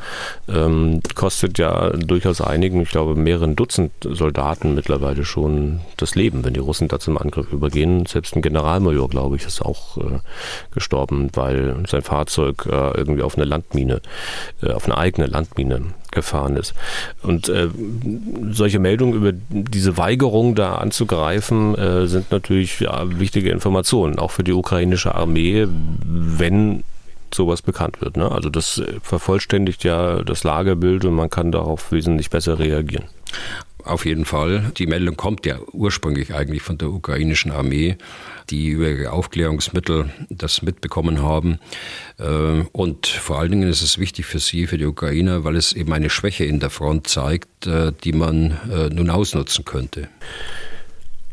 [0.47, 6.53] ähm, kostet ja durchaus einigen, ich glaube mehreren Dutzend Soldaten mittlerweile schon das Leben, wenn
[6.53, 8.05] die Russen da zum Angriff übergehen.
[8.05, 10.19] Selbst ein Generalmajor, glaube ich, ist auch äh,
[10.71, 14.01] gestorben, weil sein Fahrzeug äh, irgendwie auf eine Landmine,
[14.61, 16.73] äh, auf eine eigene Landmine gefahren ist.
[17.21, 17.69] Und äh,
[18.51, 24.43] solche Meldungen über diese Weigerung da anzugreifen äh, sind natürlich ja, wichtige Informationen, auch für
[24.43, 26.83] die ukrainische Armee, wenn
[27.33, 28.17] sowas bekannt wird.
[28.17, 28.31] Ne?
[28.31, 33.05] Also das äh, vervollständigt ja das Lagerbild und man kann darauf wesentlich besser reagieren.
[33.83, 34.71] Auf jeden Fall.
[34.77, 37.97] Die Meldung kommt ja ursprünglich eigentlich von der ukrainischen Armee,
[38.49, 41.59] die über ihre Aufklärungsmittel das mitbekommen haben.
[42.17, 45.73] Äh, und vor allen Dingen ist es wichtig für sie, für die Ukrainer, weil es
[45.73, 48.57] eben eine Schwäche in der Front zeigt, äh, die man
[48.91, 50.09] nun ausnutzen könnte.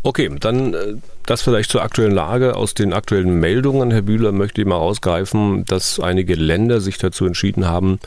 [0.07, 2.55] Okay, dann äh, das vielleicht zur aktuellen Lage.
[2.55, 7.27] Aus den aktuellen Meldungen, Herr Bühler, möchte ich mal rausgreifen, dass einige Länder sich dazu
[7.27, 7.99] entschieden haben,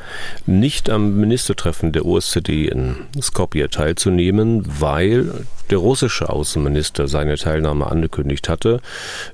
[0.46, 8.48] nicht am Ministertreffen der OSZE in Skopje teilzunehmen, weil der russische Außenminister seine Teilnahme angekündigt
[8.48, 8.80] hatte.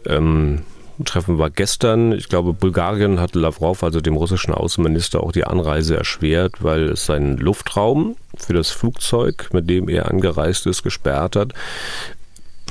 [0.08, 0.64] Ähm,
[1.04, 2.14] Treffen war gestern.
[2.14, 7.06] Ich glaube, Bulgarien hat Lavrov, also dem russischen Außenminister, auch die Anreise erschwert, weil es
[7.06, 11.54] seinen Luftraum für das Flugzeug, mit dem er angereist ist, gesperrt hat.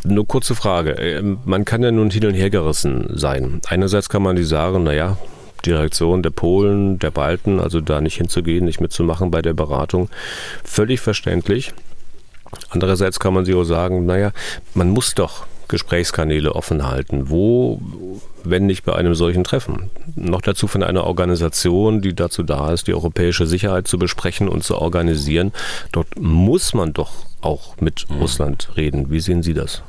[0.04, 0.92] Nur kurze Frage.
[0.92, 3.60] Ähm, man kann ja nun hin und her gerissen sein.
[3.66, 5.16] Einerseits kann man die sagen, naja,
[5.64, 10.10] die Reaktion der Polen, der Balten, also da nicht hinzugehen, nicht mitzumachen bei der Beratung,
[10.62, 11.72] völlig verständlich.
[12.68, 14.32] Andererseits kann man sich auch sagen, naja,
[14.74, 17.30] man muss doch Gesprächskanäle offen halten.
[17.30, 17.80] Wo,
[18.44, 19.90] wenn nicht bei einem solchen Treffen?
[20.14, 24.62] Noch dazu von einer Organisation, die dazu da ist, die europäische Sicherheit zu besprechen und
[24.62, 25.52] zu organisieren.
[25.92, 28.18] Dort muss man doch auch mit mhm.
[28.18, 29.10] Russland reden.
[29.10, 29.82] Wie sehen Sie das?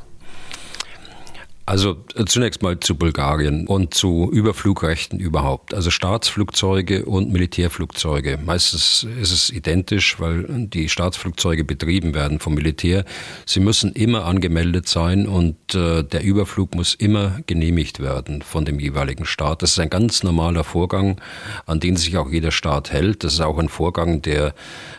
[1.67, 5.73] Also äh, zunächst mal zu Bulgarien und zu Überflugrechten überhaupt.
[5.73, 8.37] Also Staatsflugzeuge und Militärflugzeuge.
[8.43, 13.03] Meistens ist es identisch, weil die Staatsflugzeuge betrieben werden vom Militär.
[13.47, 18.79] Sie müssen immer angemeldet sein und äh, der Überflug muss immer genehmigt werden von dem
[18.79, 19.63] jeweiligen Staat.
[19.63, 21.19] Das ist ein ganz normaler Vorgang,
[21.65, 23.23] an den sich auch jeder Staat hält.
[23.23, 24.53] Das ist auch ein Vorgang, der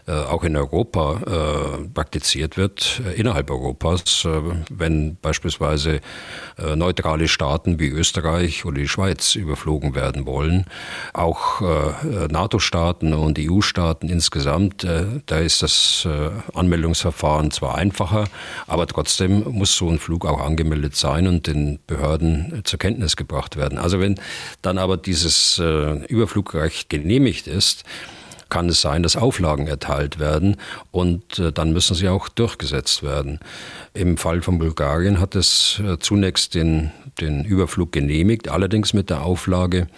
[0.09, 4.25] äh, auch in Europa äh, praktiziert wird, äh, innerhalb Europas.
[4.25, 6.01] Äh, wenn beispielsweise
[6.59, 10.65] äh, neutrale Staaten wie Österreich oder die Schweiz überflogen werden wollen.
[11.13, 18.25] Auch äh, NATO-Staaten und EU-Staaten insgesamt, äh, da ist das äh, Anmeldungsverfahren zwar einfacher,
[18.67, 23.57] aber trotzdem muss so ein Flug auch angemeldet sein und den Behörden zur Kenntnis gebracht
[23.57, 23.79] werden.
[23.79, 24.19] Also wenn
[24.63, 27.85] dann aber dieses äh, Überflugrecht genehmigt ist,
[28.49, 30.57] kann es sein, dass Auflagen erteilt werden
[30.91, 33.41] und äh, dann müssen sie auch durchgesetzt werden.
[33.95, 39.23] Im Fall von Bulgarien hat es äh, zunächst den, den Überflug genehmigt, allerdings mit der
[39.23, 39.89] Auflage,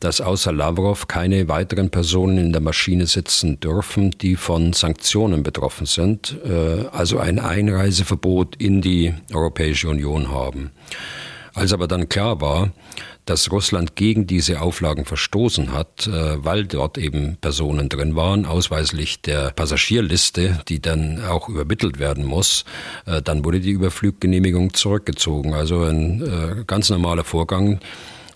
[0.00, 5.86] dass außer Lavrov keine weiteren Personen in der Maschine sitzen dürfen, die von Sanktionen betroffen
[5.86, 10.70] sind, äh, also ein Einreiseverbot in die Europäische Union haben.
[11.54, 12.72] Als aber dann klar war,
[13.26, 19.20] dass Russland gegen diese Auflagen verstoßen hat, äh, weil dort eben Personen drin waren, ausweislich
[19.20, 22.64] der Passagierliste, die dann auch übermittelt werden muss,
[23.04, 25.54] äh, dann wurde die Überfluggenehmigung zurückgezogen.
[25.54, 27.80] Also ein äh, ganz normaler Vorgang.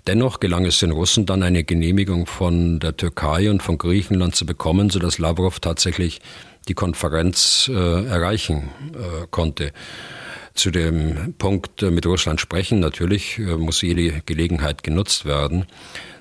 [0.09, 4.45] Dennoch gelang es den Russen dann eine Genehmigung von der Türkei und von Griechenland zu
[4.45, 6.21] bekommen, sodass Lavrov tatsächlich
[6.69, 8.71] die Konferenz erreichen
[9.31, 9.73] konnte
[10.55, 12.81] zu dem Punkt mit Russland sprechen.
[12.81, 15.67] Natürlich äh, muss jede Gelegenheit genutzt werden.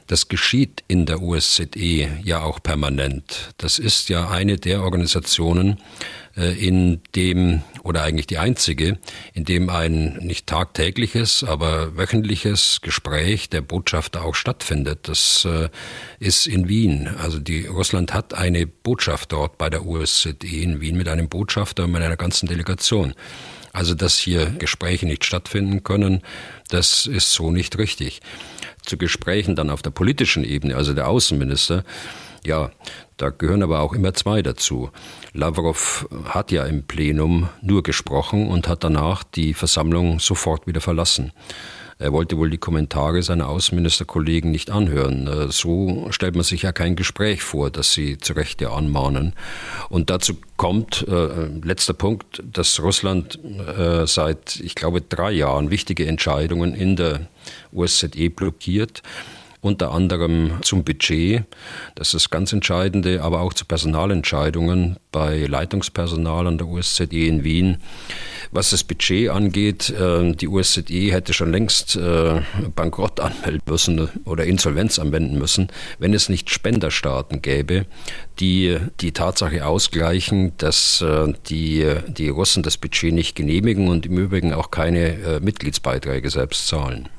[0.07, 3.53] Das geschieht in der OSZE ja auch permanent.
[3.57, 5.77] Das ist ja eine der Organisationen,
[6.35, 8.97] äh, in dem, oder eigentlich die einzige,
[9.33, 15.07] in dem ein nicht tagtägliches, aber wöchentliches Gespräch der Botschafter auch stattfindet.
[15.07, 15.69] Das äh,
[16.19, 17.09] ist in Wien.
[17.21, 21.83] Also die, Russland hat eine Botschaft dort bei der OSZE in Wien mit einem Botschafter
[21.83, 23.13] und mit einer ganzen Delegation.
[23.73, 26.21] Also, dass hier Gespräche nicht stattfinden können,
[26.69, 28.21] das ist so nicht richtig.
[28.85, 31.83] Zu Gesprächen dann auf der politischen Ebene, also der Außenminister,
[32.45, 32.71] ja,
[33.17, 34.91] da gehören aber auch immer zwei dazu.
[35.33, 41.33] Lavrov hat ja im Plenum nur gesprochen und hat danach die Versammlung sofort wieder verlassen.
[42.01, 45.27] Er wollte wohl die Kommentare seiner Außenministerkollegen nicht anhören.
[45.27, 49.33] Äh, so stellt man sich ja kein Gespräch vor, das sie zu Recht ja anmahnen.
[49.89, 56.07] Und dazu kommt, äh, letzter Punkt, dass Russland äh, seit, ich glaube, drei Jahren wichtige
[56.07, 57.27] Entscheidungen in der
[57.73, 59.03] OSZE blockiert
[59.61, 61.43] unter anderem zum Budget,
[61.95, 67.43] das ist das ganz Entscheidende, aber auch zu Personalentscheidungen bei Leitungspersonal an der OSZE in
[67.43, 67.77] Wien.
[68.51, 72.41] Was das Budget angeht, äh, die OSZE hätte schon längst äh,
[72.75, 75.67] Bankrott anmelden müssen oder Insolvenz anwenden müssen,
[75.99, 77.85] wenn es nicht Spenderstaaten gäbe,
[78.39, 84.17] die die Tatsache ausgleichen, dass äh, die, die Russen das Budget nicht genehmigen und im
[84.17, 87.09] Übrigen auch keine Mitgliedsbeiträge selbst zahlen.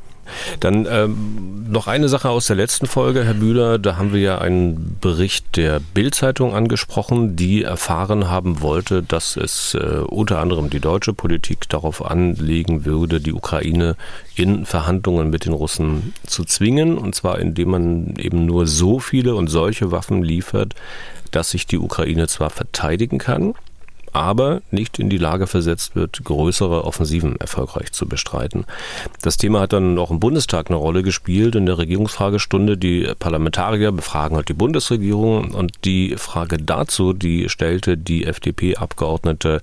[0.60, 3.78] Dann ähm, noch eine Sache aus der letzten Folge, Herr Bühler.
[3.78, 9.74] Da haben wir ja einen Bericht der Bild-Zeitung angesprochen, die erfahren haben wollte, dass es
[9.74, 13.96] äh, unter anderem die deutsche Politik darauf anlegen würde, die Ukraine
[14.34, 16.98] in Verhandlungen mit den Russen zu zwingen.
[16.98, 20.74] Und zwar indem man eben nur so viele und solche Waffen liefert,
[21.30, 23.54] dass sich die Ukraine zwar verteidigen kann,
[24.12, 28.64] aber nicht in die Lage versetzt wird, größere Offensiven erfolgreich zu bestreiten.
[29.22, 31.54] Das Thema hat dann auch im Bundestag eine Rolle gespielt.
[31.54, 37.96] In der Regierungsfragestunde, die Parlamentarier befragen halt die Bundesregierung und die Frage dazu, die stellte
[37.96, 39.62] die FDP-Abgeordnete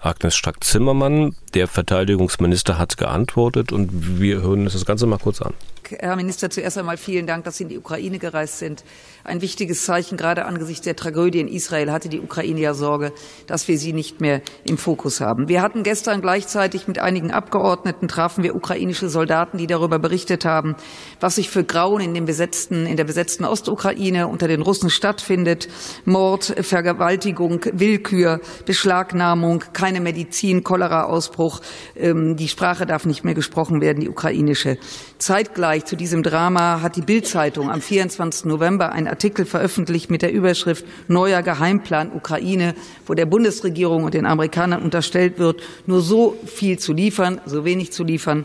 [0.00, 1.34] Agnes Strack-Zimmermann.
[1.54, 5.54] Der Verteidigungsminister hat geantwortet und wir hören uns das Ganze mal kurz an.
[5.90, 8.84] Herr Minister, zuerst einmal vielen Dank, dass Sie in die Ukraine gereist sind.
[9.24, 13.12] Ein wichtiges Zeichen, gerade angesichts der Tragödie in Israel, hatte die Ukraine ja Sorge,
[13.46, 15.48] dass wir sie nicht mehr im Fokus haben.
[15.48, 20.76] Wir hatten gestern gleichzeitig mit einigen Abgeordneten trafen wir ukrainische Soldaten, die darüber berichtet haben,
[21.20, 25.68] was sich für Grauen in, dem besetzten, in der besetzten Ostukraine unter den Russen stattfindet.
[26.04, 31.60] Mord, Vergewaltigung, Willkür, Beschlagnahmung, keine Medizin, Cholera-Ausbruch.
[31.96, 34.76] Ähm, die Sprache darf nicht mehr gesprochen werden, die ukrainische.
[35.24, 38.44] Zeitgleich zu diesem Drama hat die Bild-Zeitung am 24.
[38.44, 42.74] November einen Artikel veröffentlicht mit der Überschrift Neuer Geheimplan Ukraine,
[43.06, 47.90] wo der Bundesregierung und den Amerikanern unterstellt wird, nur so viel zu liefern, so wenig
[47.90, 48.44] zu liefern,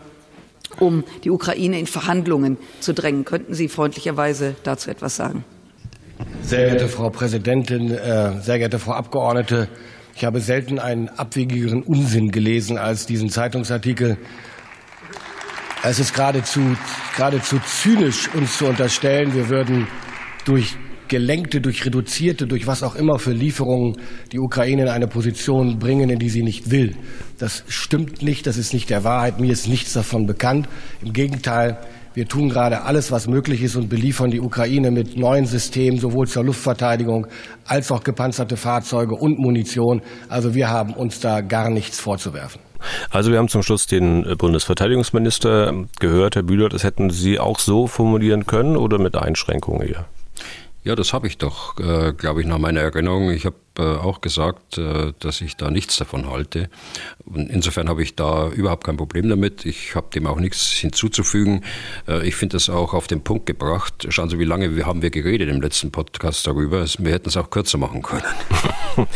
[0.78, 3.26] um die Ukraine in Verhandlungen zu drängen.
[3.26, 5.44] Könnten Sie freundlicherweise dazu etwas sagen?
[6.40, 9.68] Sehr geehrte Frau Präsidentin, äh, sehr geehrte Frau Abgeordnete,
[10.20, 14.18] ich habe selten einen abwegigeren Unsinn gelesen als diesen Zeitungsartikel
[15.82, 16.60] es ist geradezu,
[17.16, 19.86] geradezu zynisch, uns zu unterstellen, wir würden
[20.44, 20.76] durch
[21.08, 23.96] gelenkte, durch reduzierte, durch was auch immer für Lieferungen
[24.30, 26.94] die Ukraine in eine Position bringen, in die sie nicht will.
[27.38, 29.40] Das stimmt nicht, das ist nicht der Wahrheit.
[29.40, 30.68] Mir ist nichts davon bekannt.
[31.02, 31.78] Im Gegenteil,
[32.14, 36.28] wir tun gerade alles, was möglich ist und beliefern die Ukraine mit neuen Systemen, sowohl
[36.28, 37.26] zur Luftverteidigung
[37.64, 40.02] als auch gepanzerte Fahrzeuge und Munition.
[40.28, 42.69] Also wir haben uns da gar nichts vorzuwerfen.
[43.10, 47.86] Also wir haben zum Schluss den Bundesverteidigungsminister gehört, Herr Bühler, das hätten Sie auch so
[47.86, 50.06] formulieren können oder mit Einschränkungen hier?
[50.82, 53.30] Ja, das habe ich doch, äh, glaube ich, nach meiner Erinnerung.
[53.30, 56.68] Ich habe äh, auch gesagt, äh, dass ich da nichts davon halte.
[57.24, 59.64] Und insofern habe ich da überhaupt kein Problem damit.
[59.64, 61.64] Ich habe dem auch nichts hinzuzufügen.
[62.06, 64.06] Äh, ich finde das auch auf den Punkt gebracht.
[64.10, 66.84] Schauen Sie, wie lange haben wir geredet im letzten Podcast darüber.
[66.98, 68.24] Wir hätten es auch kürzer machen können.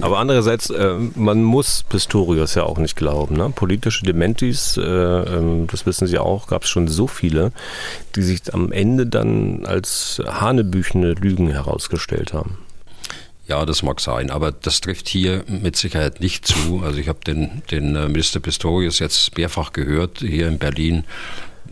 [0.00, 0.72] Aber andererseits,
[1.14, 3.36] man muss Pistorius ja auch nicht glauben.
[3.36, 3.50] Ne?
[3.50, 7.52] Politische Dementis, äh, ähm, das wissen Sie auch, gab es schon so viele,
[8.14, 12.58] die sich am Ende dann als hanebüchene Lügen herausgestellt haben.
[13.48, 16.82] Ja, das mag sein, aber das trifft hier mit Sicherheit nicht zu.
[16.82, 21.04] Also ich habe den, den äh, Minister Pistorius jetzt mehrfach gehört hier in Berlin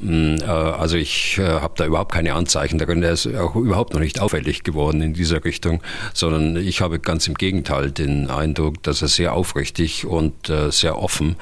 [0.05, 3.03] also ich äh, habe da überhaupt keine Anzeichen darin.
[3.03, 5.83] Er ist auch überhaupt noch nicht auffällig geworden in dieser Richtung,
[6.13, 10.99] sondern ich habe ganz im Gegenteil den Eindruck, dass er sehr aufrichtig und äh, sehr
[10.99, 11.37] offen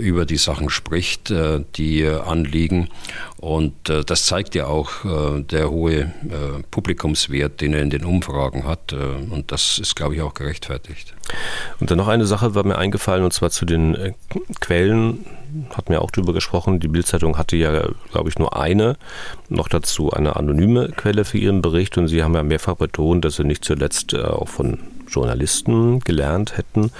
[0.00, 1.32] über die Sachen spricht,
[1.76, 2.88] die anliegen.
[3.36, 6.12] Und das zeigt ja auch der hohe
[6.70, 8.92] Publikumswert, den er in den Umfragen hat.
[8.94, 11.14] Und das ist, glaube ich, auch gerechtfertigt.
[11.78, 14.14] Und dann noch eine Sache war mir eingefallen, und zwar zu den
[14.60, 15.26] Quellen
[15.70, 16.80] hatten wir auch drüber gesprochen.
[16.80, 18.96] Die Bildzeitung hatte ja, glaube ich, nur eine,
[19.48, 21.98] noch dazu eine anonyme Quelle für ihren Bericht.
[21.98, 24.78] Und Sie haben ja mehrfach betont, dass Sie nicht zuletzt äh, auch von
[25.08, 26.90] Journalisten gelernt hätten,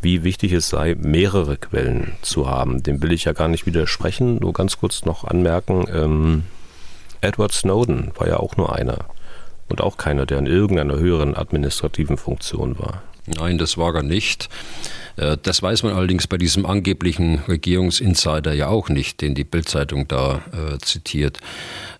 [0.00, 2.82] wie wichtig es sei, mehrere Quellen zu haben.
[2.82, 4.36] Dem will ich ja gar nicht widersprechen.
[4.36, 6.44] Nur ganz kurz noch anmerken, ähm,
[7.20, 8.98] Edward Snowden war ja auch nur einer.
[9.68, 13.02] Und auch keiner, der in irgendeiner höheren administrativen Funktion war.
[13.26, 14.48] Nein, das war er nicht.
[15.18, 20.08] Äh, das weiß man allerdings bei diesem angeblichen Regierungsinsider ja auch nicht, den die Bildzeitung
[20.08, 21.38] da äh, zitiert.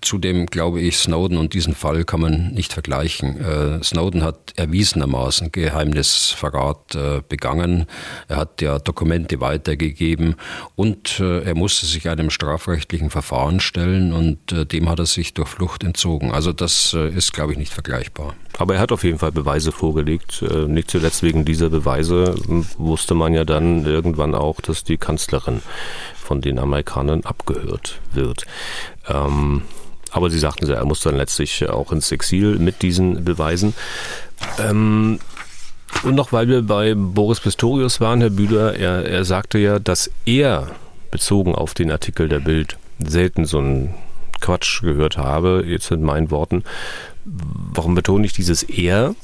[0.01, 3.41] Zudem glaube ich, Snowden und diesen Fall kann man nicht vergleichen.
[3.41, 7.87] Äh, Snowden hat erwiesenermaßen Geheimnisverrat äh, begangen.
[8.29, 10.37] Er hat ja Dokumente weitergegeben
[10.77, 15.35] und äh, er musste sich einem strafrechtlichen Verfahren stellen und äh, dem hat er sich
[15.35, 16.31] durch Flucht entzogen.
[16.31, 18.35] Also das ist, glaube ich, nicht vergleichbar.
[18.59, 20.43] Aber er hat auf jeden Fall Beweise vorgelegt.
[20.67, 22.35] Nicht zuletzt wegen dieser Beweise
[22.77, 25.63] wusste man ja dann irgendwann auch, dass die Kanzlerin
[26.17, 28.45] von den Amerikanern abgehört wird.
[29.09, 29.63] Ähm,
[30.11, 33.75] aber Sie sagten, er muss dann letztlich auch ins Exil mit diesen Beweisen.
[34.59, 35.19] Ähm,
[36.03, 40.11] und noch, weil wir bei Boris Pistorius waren, Herr Bühler, er, er sagte ja, dass
[40.27, 40.69] er
[41.11, 43.95] bezogen auf den Artikel der Bild selten so einen
[44.41, 46.65] Quatsch gehört habe, jetzt in meinen Worten.
[47.25, 49.15] Warum betone ich dieses er?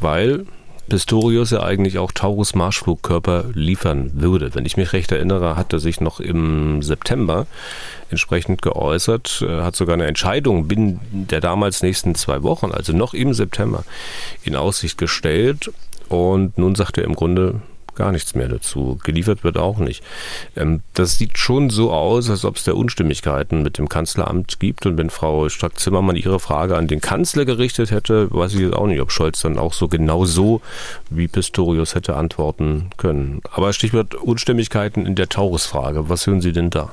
[0.00, 0.46] Weil
[0.88, 4.54] Pistorius ja eigentlich auch Taurus Marschflugkörper liefern würde.
[4.54, 7.46] Wenn ich mich recht erinnere, hat er sich noch im September
[8.10, 13.14] entsprechend geäußert, äh, hat sogar eine Entscheidung binnen der damals nächsten zwei Wochen, also noch
[13.14, 13.84] im September,
[14.44, 15.70] in Aussicht gestellt.
[16.08, 17.60] Und nun sagt er im Grunde,
[17.96, 18.98] gar nichts mehr dazu.
[19.02, 20.02] Geliefert wird auch nicht.
[20.54, 24.86] Ähm, das sieht schon so aus, als ob es da Unstimmigkeiten mit dem Kanzleramt gibt.
[24.86, 28.86] Und wenn Frau Strack-Zimmermann ihre Frage an den Kanzler gerichtet hätte, weiß ich jetzt auch
[28.86, 30.60] nicht, ob Scholz dann auch so genau so
[31.10, 33.40] wie Pistorius hätte antworten können.
[33.50, 36.08] Aber Stichwort Unstimmigkeiten in der Taurus-Frage.
[36.08, 36.90] Was hören Sie denn da?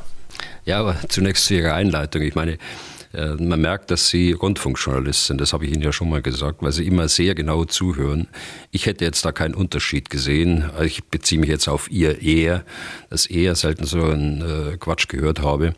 [0.65, 2.21] Ja, aber zunächst zu Ihrer Einleitung.
[2.21, 2.57] Ich meine,
[3.13, 5.39] man merkt, dass Sie Rundfunkjournalist sind.
[5.39, 8.27] Das habe ich Ihnen ja schon mal gesagt, weil Sie immer sehr genau zuhören.
[8.71, 10.69] Ich hätte jetzt da keinen Unterschied gesehen.
[10.83, 12.63] Ich beziehe mich jetzt auf Ihr Eher,
[13.09, 15.75] dass eher selten so einen äh, Quatsch gehört habe.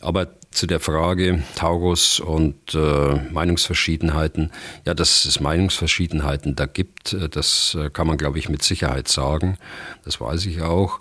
[0.00, 4.52] Aber zu der Frage Taurus und äh, Meinungsverschiedenheiten.
[4.84, 9.56] Ja, dass es Meinungsverschiedenheiten da gibt, äh, das kann man, glaube ich, mit Sicherheit sagen.
[10.04, 11.00] Das weiß ich auch.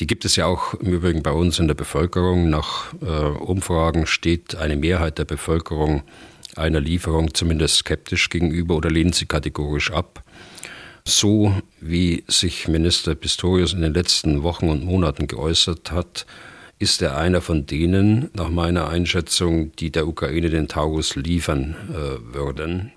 [0.00, 2.50] Die gibt es ja auch im Übrigen bei uns in der Bevölkerung.
[2.50, 6.02] Nach äh, Umfragen steht eine Mehrheit der Bevölkerung
[6.56, 10.22] einer Lieferung zumindest skeptisch gegenüber oder lehnt sie kategorisch ab.
[11.04, 16.26] So wie sich Minister Pistorius in den letzten Wochen und Monaten geäußert hat,
[16.78, 22.34] ist er einer von denen, nach meiner Einschätzung, die der Ukraine den Taurus liefern äh,
[22.34, 22.92] würden.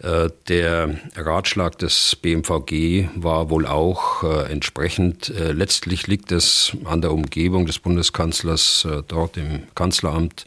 [0.00, 5.30] Äh, der Ratschlag des BMVG war wohl auch äh, entsprechend.
[5.30, 10.46] Äh, letztlich liegt es an der Umgebung des Bundeskanzlers dort im Kanzleramt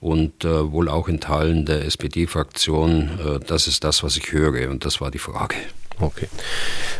[0.00, 3.40] und wohl auch in Teilen der SPD-Fraktion.
[3.46, 5.56] das ist das, was ich höre und das war die Frage.
[6.00, 6.28] Okay.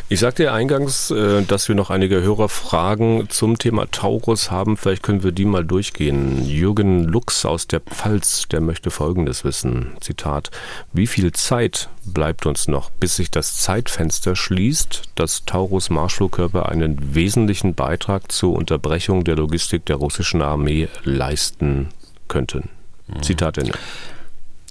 [0.08, 4.76] Ich sagte ja eingangs, äh, dass wir noch einige Hörerfragen zum Thema Taurus haben.
[4.76, 6.46] Vielleicht können wir die mal durchgehen.
[6.46, 9.92] Jürgen Lux aus der Pfalz, der möchte Folgendes wissen.
[10.00, 10.50] Zitat.
[10.92, 17.14] Wie viel Zeit bleibt uns noch, bis sich das Zeitfenster schließt, dass Taurus Marschflugkörper einen
[17.14, 21.88] wesentlichen Beitrag zur Unterbrechung der Logistik der russischen Armee leisten
[22.28, 22.68] könnten?
[23.08, 23.22] Mhm.
[23.22, 23.72] Zitat Ende.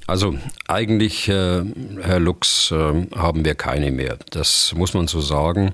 [0.05, 0.35] Also
[0.67, 1.63] eigentlich, äh,
[2.01, 4.17] Herr Lux, äh, haben wir keine mehr.
[4.31, 5.73] Das muss man so sagen.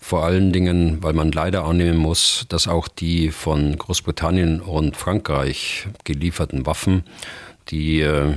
[0.00, 5.86] Vor allen Dingen, weil man leider annehmen muss, dass auch die von Großbritannien und Frankreich
[6.02, 7.04] gelieferten Waffen,
[7.68, 8.34] die äh,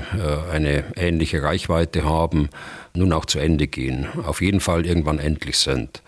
[0.52, 2.50] eine ähnliche Reichweite haben,
[2.94, 4.08] nun auch zu Ende gehen.
[4.24, 6.04] Auf jeden Fall irgendwann endlich sind.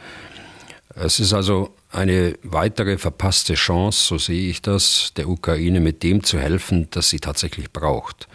[0.94, 6.24] Es ist also eine weitere verpasste Chance, so sehe ich das, der Ukraine mit dem
[6.24, 8.28] zu helfen, das sie tatsächlich braucht.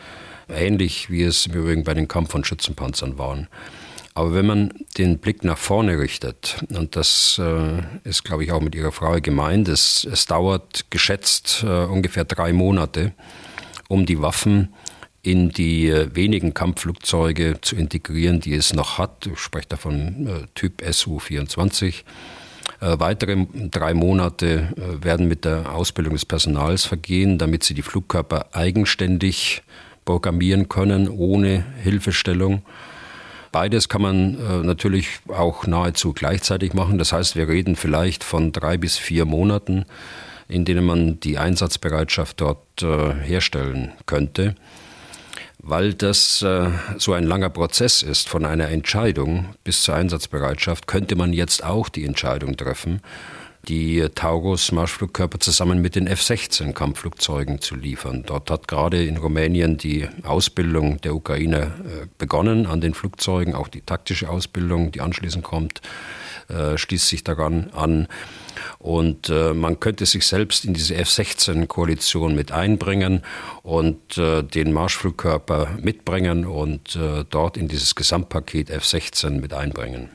[0.53, 3.49] Ähnlich wie es im Übrigen bei den Kampf- und Schützenpanzern waren.
[4.15, 8.61] Aber wenn man den Blick nach vorne richtet, und das äh, ist, glaube ich, auch
[8.61, 13.13] mit Ihrer Frage gemeint, es, es dauert geschätzt äh, ungefähr drei Monate,
[13.89, 14.75] um die Waffen
[15.23, 19.27] in die äh, wenigen Kampfflugzeuge zu integrieren, die es noch hat.
[19.33, 22.03] Ich spreche davon äh, Typ Su-24.
[22.81, 27.83] Äh, weitere drei Monate äh, werden mit der Ausbildung des Personals vergehen, damit sie die
[27.83, 29.63] Flugkörper eigenständig
[30.05, 32.63] programmieren können, ohne Hilfestellung.
[33.53, 36.97] Beides kann man äh, natürlich auch nahezu gleichzeitig machen.
[36.99, 39.85] Das heißt, wir reden vielleicht von drei bis vier Monaten,
[40.49, 44.55] in denen man die Einsatzbereitschaft dort äh, herstellen könnte.
[45.59, 51.15] Weil das äh, so ein langer Prozess ist von einer Entscheidung bis zur Einsatzbereitschaft, könnte
[51.15, 53.01] man jetzt auch die Entscheidung treffen,
[53.69, 58.25] die Taurus-Marschflugkörper zusammen mit den F-16-Kampfflugzeugen zu liefern.
[58.27, 63.69] Dort hat gerade in Rumänien die Ausbildung der Ukraine äh, begonnen an den Flugzeugen, auch
[63.69, 65.81] die taktische Ausbildung, die anschließend kommt,
[66.49, 68.09] äh, schließt sich daran an.
[68.79, 73.23] Und äh, man könnte sich selbst in diese F-16-Koalition mit einbringen
[73.63, 80.11] und äh, den Marschflugkörper mitbringen und äh, dort in dieses Gesamtpaket F-16 mit einbringen.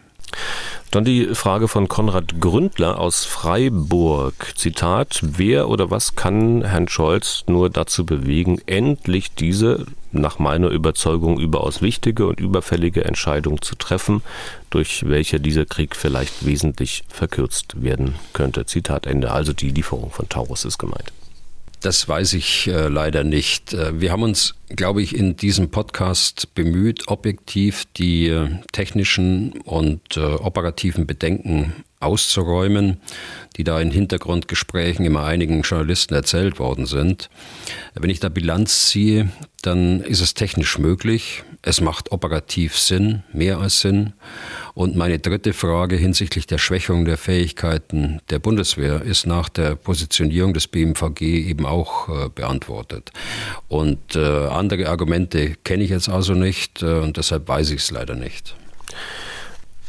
[0.92, 4.54] Dann die Frage von Konrad Gründler aus Freiburg.
[4.56, 11.40] Zitat, wer oder was kann Herrn Scholz nur dazu bewegen, endlich diese, nach meiner Überzeugung,
[11.40, 14.22] überaus wichtige und überfällige Entscheidung zu treffen,
[14.70, 18.66] durch welche dieser Krieg vielleicht wesentlich verkürzt werden könnte.
[18.66, 19.32] Zitat Ende.
[19.32, 21.12] Also die Lieferung von Taurus ist gemeint.
[21.82, 23.74] Das weiß ich äh, leider nicht.
[23.74, 30.18] Äh, wir haben uns, glaube ich, in diesem Podcast bemüht, objektiv die äh, technischen und
[30.18, 32.98] äh, operativen Bedenken auszuräumen,
[33.56, 37.30] die da in Hintergrundgesprächen immer einigen Journalisten erzählt worden sind.
[37.96, 39.32] Wenn ich da Bilanz ziehe,
[39.64, 41.44] dann ist es technisch möglich.
[41.64, 44.14] Es macht operativ Sinn, mehr als Sinn.
[44.76, 50.54] Und meine dritte Frage hinsichtlich der Schwächung der Fähigkeiten der Bundeswehr ist nach der Positionierung
[50.54, 53.12] des BMVG eben auch äh, beantwortet.
[53.68, 57.92] Und äh, andere Argumente kenne ich jetzt also nicht äh, und deshalb weiß ich es
[57.92, 58.56] leider nicht.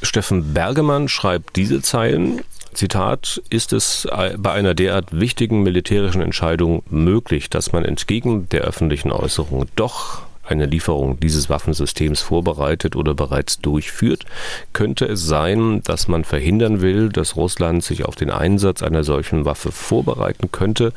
[0.03, 2.43] Steffen Bergemann schreibt diese Zeilen.
[2.73, 9.11] Zitat, ist es bei einer derart wichtigen militärischen Entscheidung möglich, dass man entgegen der öffentlichen
[9.11, 14.25] Äußerung doch eine Lieferung dieses Waffensystems vorbereitet oder bereits durchführt,
[14.73, 19.45] könnte es sein, dass man verhindern will, dass Russland sich auf den Einsatz einer solchen
[19.45, 20.93] Waffe vorbereiten könnte,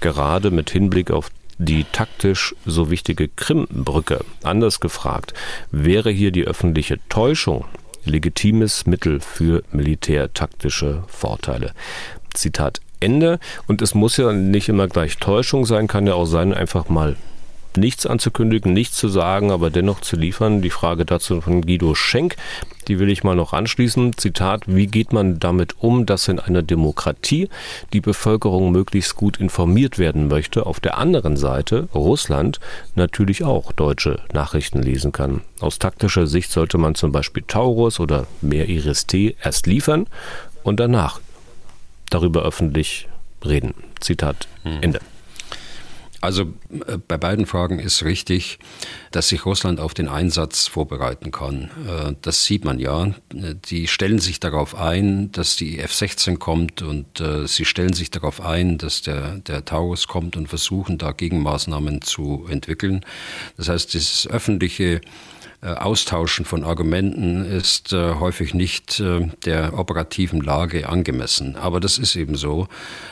[0.00, 4.24] gerade mit Hinblick auf die taktisch so wichtige Krimbrücke.
[4.42, 5.34] Anders gefragt,
[5.70, 7.64] wäre hier die öffentliche Täuschung
[8.06, 11.72] legitimes Mittel für militärtaktische Vorteile.
[12.34, 13.38] Zitat Ende.
[13.66, 17.16] Und es muss ja nicht immer gleich Täuschung sein, kann ja auch sein, einfach mal
[17.76, 20.62] nichts anzukündigen, nichts zu sagen, aber dennoch zu liefern.
[20.62, 22.36] Die Frage dazu von Guido Schenk,
[22.88, 24.16] die will ich mal noch anschließen.
[24.16, 27.48] Zitat, wie geht man damit um, dass in einer Demokratie
[27.92, 32.60] die Bevölkerung möglichst gut informiert werden möchte, auf der anderen Seite Russland
[32.94, 35.42] natürlich auch deutsche Nachrichten lesen kann.
[35.60, 40.06] Aus taktischer Sicht sollte man zum Beispiel Taurus oder mehr Iris-T erst liefern
[40.62, 41.20] und danach
[42.10, 43.08] darüber öffentlich
[43.44, 43.74] reden.
[44.00, 44.78] Zitat hm.
[44.82, 45.00] Ende.
[46.26, 46.52] Also
[46.88, 48.58] äh, bei beiden Fragen ist richtig,
[49.12, 51.70] dass sich Russland auf den Einsatz vorbereiten kann.
[51.86, 53.14] Äh, das sieht man ja.
[53.32, 58.40] Die stellen sich darauf ein, dass die F-16 kommt und äh, sie stellen sich darauf
[58.40, 63.06] ein, dass der, der Taurus kommt und versuchen da Gegenmaßnahmen zu entwickeln.
[63.56, 65.00] Das heißt, dieses öffentliche äh,
[65.74, 71.56] Austauschen von Argumenten ist äh, häufig nicht äh, der operativen Lage angemessen.
[71.56, 72.68] Aber das ist eben so.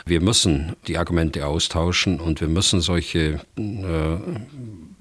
[0.06, 3.40] Wir müssen die Argumente austauschen und wir müssen solche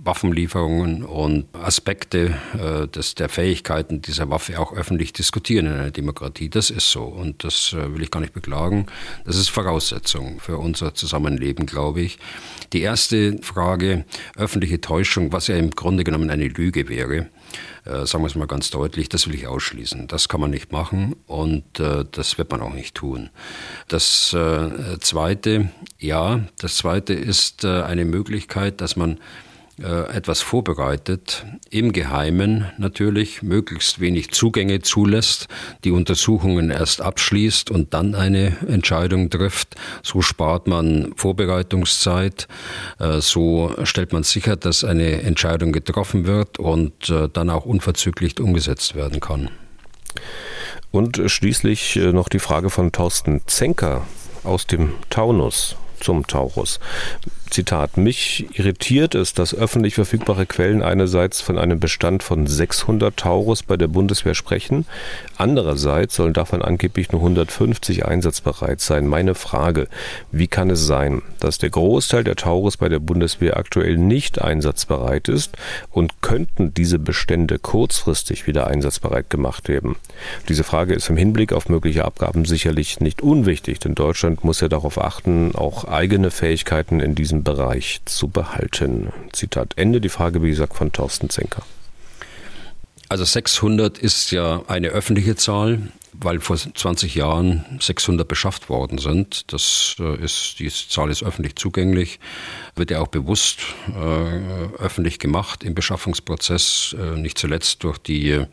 [0.03, 6.49] Waffenlieferungen und Aspekte äh, des, der Fähigkeiten dieser Waffe auch öffentlich diskutieren in einer Demokratie.
[6.49, 8.87] Das ist so und das äh, will ich gar nicht beklagen.
[9.25, 12.19] Das ist Voraussetzung für unser Zusammenleben, glaube ich.
[12.73, 17.29] Die erste Frage, öffentliche Täuschung, was ja im Grunde genommen eine Lüge wäre,
[17.85, 20.07] äh, sagen wir es mal ganz deutlich, das will ich ausschließen.
[20.07, 23.29] Das kann man nicht machen und äh, das wird man auch nicht tun.
[23.87, 29.19] Das äh, Zweite, ja, das Zweite ist äh, eine Möglichkeit, dass man
[29.83, 35.47] äh, etwas vorbereitet, im Geheimen natürlich, möglichst wenig Zugänge zulässt,
[35.83, 39.75] die Untersuchungen erst abschließt und dann eine Entscheidung trifft.
[40.01, 42.47] So spart man Vorbereitungszeit,
[42.99, 48.39] äh, so stellt man sicher, dass eine Entscheidung getroffen wird und äh, dann auch unverzüglich
[48.39, 49.49] umgesetzt werden kann.
[50.91, 54.07] Und schließlich noch die Frage von Thorsten Zenker
[54.45, 56.79] aus dem Taunus zum Taurus.
[57.53, 63.61] Zitat, mich irritiert es, dass öffentlich verfügbare Quellen einerseits von einem Bestand von 600 Taurus
[63.61, 64.85] bei der Bundeswehr sprechen,
[65.37, 69.05] andererseits sollen davon angeblich nur 150 einsatzbereit sein.
[69.05, 69.87] Meine Frage,
[70.31, 75.27] wie kann es sein, dass der Großteil der Taurus bei der Bundeswehr aktuell nicht einsatzbereit
[75.27, 75.55] ist
[75.91, 79.95] und könnten diese Bestände kurzfristig wieder einsatzbereit gemacht werden?
[80.49, 84.69] Diese Frage ist im Hinblick auf mögliche Abgaben sicherlich nicht unwichtig, denn Deutschland muss ja
[84.69, 89.11] darauf achten, auch eigene Fähigkeiten in diesem Bereich zu behalten.
[89.31, 90.01] Zitat Ende.
[90.01, 91.63] Die Frage, wie gesagt, von Thorsten Zenker.
[93.09, 99.51] Also 600 ist ja eine öffentliche Zahl, weil vor 20 Jahren 600 beschafft worden sind.
[99.53, 102.19] Das äh, ist, die Zahl ist öffentlich zugänglich,
[102.75, 108.45] wird ja auch bewusst äh, öffentlich gemacht im Beschaffungsprozess, äh, nicht zuletzt durch die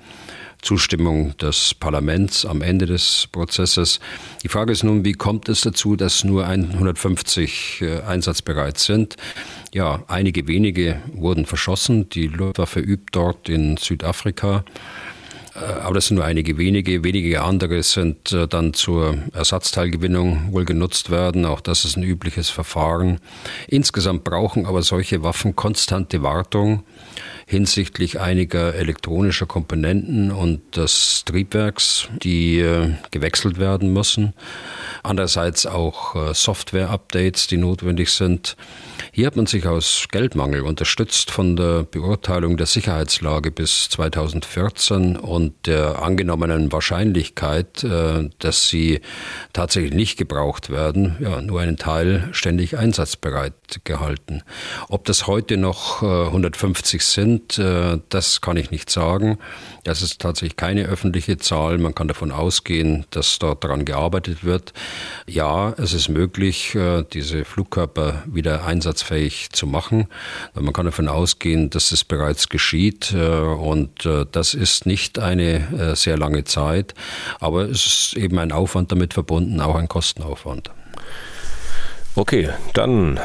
[0.63, 4.01] Zustimmung des Parlaments am Ende des Prozesses.
[4.43, 9.17] Die Frage ist nun, wie kommt es dazu, dass nur 150 äh, einsatzbereit sind?
[9.73, 12.09] Ja, einige wenige wurden verschossen.
[12.11, 14.65] Die Luftwaffe übt dort in Südafrika.
[15.55, 17.05] Äh, aber das sind nur einige wenige.
[17.05, 21.45] Wenige andere sind äh, dann zur Ersatzteilgewinnung wohl genutzt werden.
[21.45, 23.21] Auch das ist ein übliches Verfahren.
[23.69, 26.85] Insgesamt brauchen aber solche Waffen konstante Wartung
[27.51, 34.34] hinsichtlich einiger elektronischer Komponenten und des Triebwerks, die äh, gewechselt werden müssen.
[35.03, 38.57] Andererseits auch äh, Software-Updates, die notwendig sind.
[39.12, 45.66] Hier hat man sich aus Geldmangel unterstützt von der Beurteilung der Sicherheitslage bis 2014 und
[45.66, 49.01] der angenommenen Wahrscheinlichkeit, äh, dass sie
[49.53, 54.42] tatsächlich nicht gebraucht werden, ja, nur einen Teil ständig einsatzbereit gehalten.
[54.88, 59.38] Ob das heute noch 150 sind, sind, äh, das kann ich nicht sagen.
[59.85, 61.78] Das ist tatsächlich keine öffentliche Zahl.
[61.78, 64.72] Man kann davon ausgehen, dass dort daran gearbeitet wird.
[65.26, 70.07] Ja, es ist möglich, äh, diese Flugkörper wieder einsatzfähig zu machen.
[70.55, 76.16] Man kann davon ausgehen, dass es bereits geschieht äh, und das ist nicht eine sehr
[76.16, 76.95] lange Zeit,
[77.39, 80.70] aber es ist eben ein Aufwand damit verbunden, auch ein Kostenaufwand.
[82.16, 83.20] Okay, dann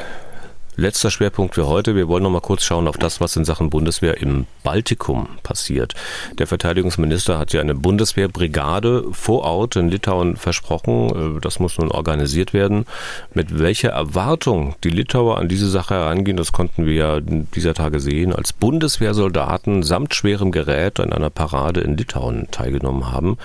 [0.78, 1.96] Letzter Schwerpunkt für heute.
[1.96, 5.94] Wir wollen noch mal kurz schauen auf das, was in Sachen Bundeswehr im Baltikum passiert.
[6.38, 11.38] Der Verteidigungsminister hat ja eine Bundeswehrbrigade vor Ort in Litauen versprochen.
[11.38, 12.86] Äh, das muss nun organisiert werden.
[13.34, 18.02] Mit welcher Erwartung die Litauer an diese Sache herangehen, das konnten wir ja dieser Tage
[18.02, 23.38] sehen, als Bundeswehrsoldaten samt schwerem Gerät an einer Parade in Litauen teilgenommen haben.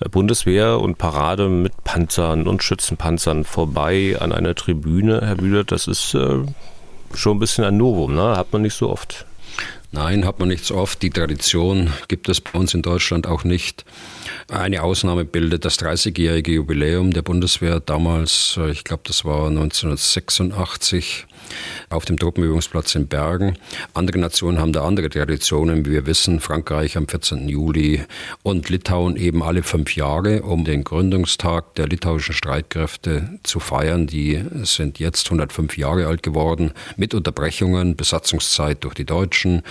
[0.00, 5.20] Äh, Bundeswehr und Parade mit Panzern und Schützenpanzern vorbei an einer Tribüne.
[5.22, 6.38] Herr Bühler, das ist äh,
[7.14, 8.36] schon ein bisschen ein Novum, ne?
[8.36, 9.26] Hat man nicht so oft.
[9.92, 11.02] Nein, hat man nicht so oft.
[11.02, 13.84] Die Tradition gibt es bei uns in Deutschland auch nicht.
[14.50, 17.78] Eine Ausnahme bildet das 30-jährige Jubiläum der Bundeswehr.
[17.78, 21.26] Damals, ich glaube, das war 1986,
[21.90, 23.56] auf dem Truppenübungsplatz in Bergen.
[23.92, 26.40] Andere Nationen haben da andere Traditionen, wie wir wissen.
[26.40, 27.48] Frankreich am 14.
[27.48, 28.02] Juli
[28.42, 34.06] und Litauen eben alle fünf Jahre, um den Gründungstag der litauischen Streitkräfte zu feiern.
[34.06, 39.62] Die sind jetzt 105 Jahre alt geworden, mit Unterbrechungen, Besatzungszeit durch die Deutschen,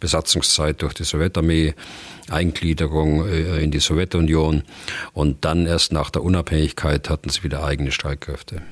[0.00, 1.74] Besatzungszeit durch die Sowjetarmee.
[2.30, 4.62] Eingliederung äh, in die Sowjetunion
[5.12, 8.62] und dann erst nach der Unabhängigkeit hatten sie wieder eigene Streitkräfte.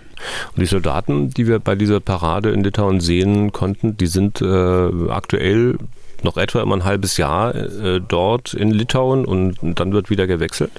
[0.55, 5.11] Und die Soldaten, die wir bei dieser Parade in Litauen sehen konnten, die sind äh,
[5.11, 5.79] aktuell
[6.23, 10.73] noch etwa immer ein halbes Jahr äh, dort in Litauen und dann wird wieder gewechselt?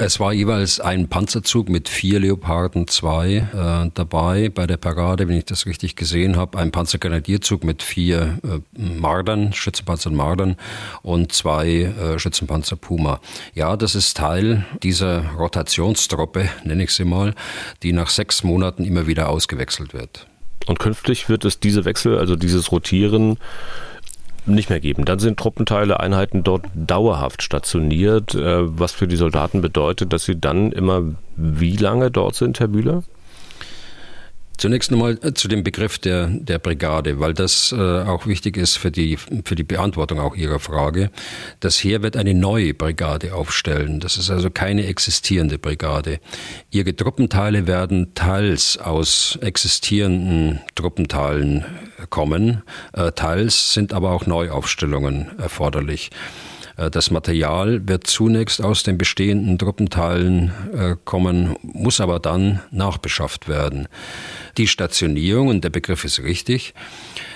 [0.00, 5.36] Es war jeweils ein Panzerzug mit vier Leoparden 2 äh, dabei bei der Parade, wenn
[5.36, 6.56] ich das richtig gesehen habe.
[6.56, 10.54] Ein Panzergrenadierzug mit vier äh, Mardern, Schützenpanzer Mardern
[11.02, 13.20] und zwei äh, Schützenpanzer Puma.
[13.54, 17.34] Ja, das ist Teil dieser Rotationstruppe, nenne ich sie mal,
[17.82, 20.28] die nach sechs Monaten immer wieder ausgewechselt wird.
[20.66, 23.36] Und künftig wird es diese Wechsel, also dieses Rotieren,
[24.54, 25.04] nicht mehr geben.
[25.04, 30.38] Dann sind Truppenteile, Einheiten dort dauerhaft stationiert, äh, was für die Soldaten bedeutet, dass sie
[30.38, 31.02] dann immer
[31.36, 33.02] wie lange dort sind, Herr Bühler?
[34.58, 38.76] Zunächst nochmal äh, zu dem Begriff der, der Brigade, weil das äh, auch wichtig ist
[38.76, 41.10] für die, für die Beantwortung auch Ihrer Frage.
[41.60, 44.00] Das Heer wird eine neue Brigade aufstellen.
[44.00, 46.18] Das ist also keine existierende Brigade.
[46.70, 51.64] Ihre Truppenteile werden teils aus existierenden Truppenteilen
[52.10, 52.62] kommen,
[52.94, 56.10] äh, teils sind aber auch Neuaufstellungen erforderlich.
[56.78, 63.48] Äh, das Material wird zunächst aus den bestehenden Truppenteilen äh, kommen, muss aber dann nachbeschafft
[63.48, 63.88] werden.
[64.56, 66.72] Die Stationierung, und der Begriff ist richtig,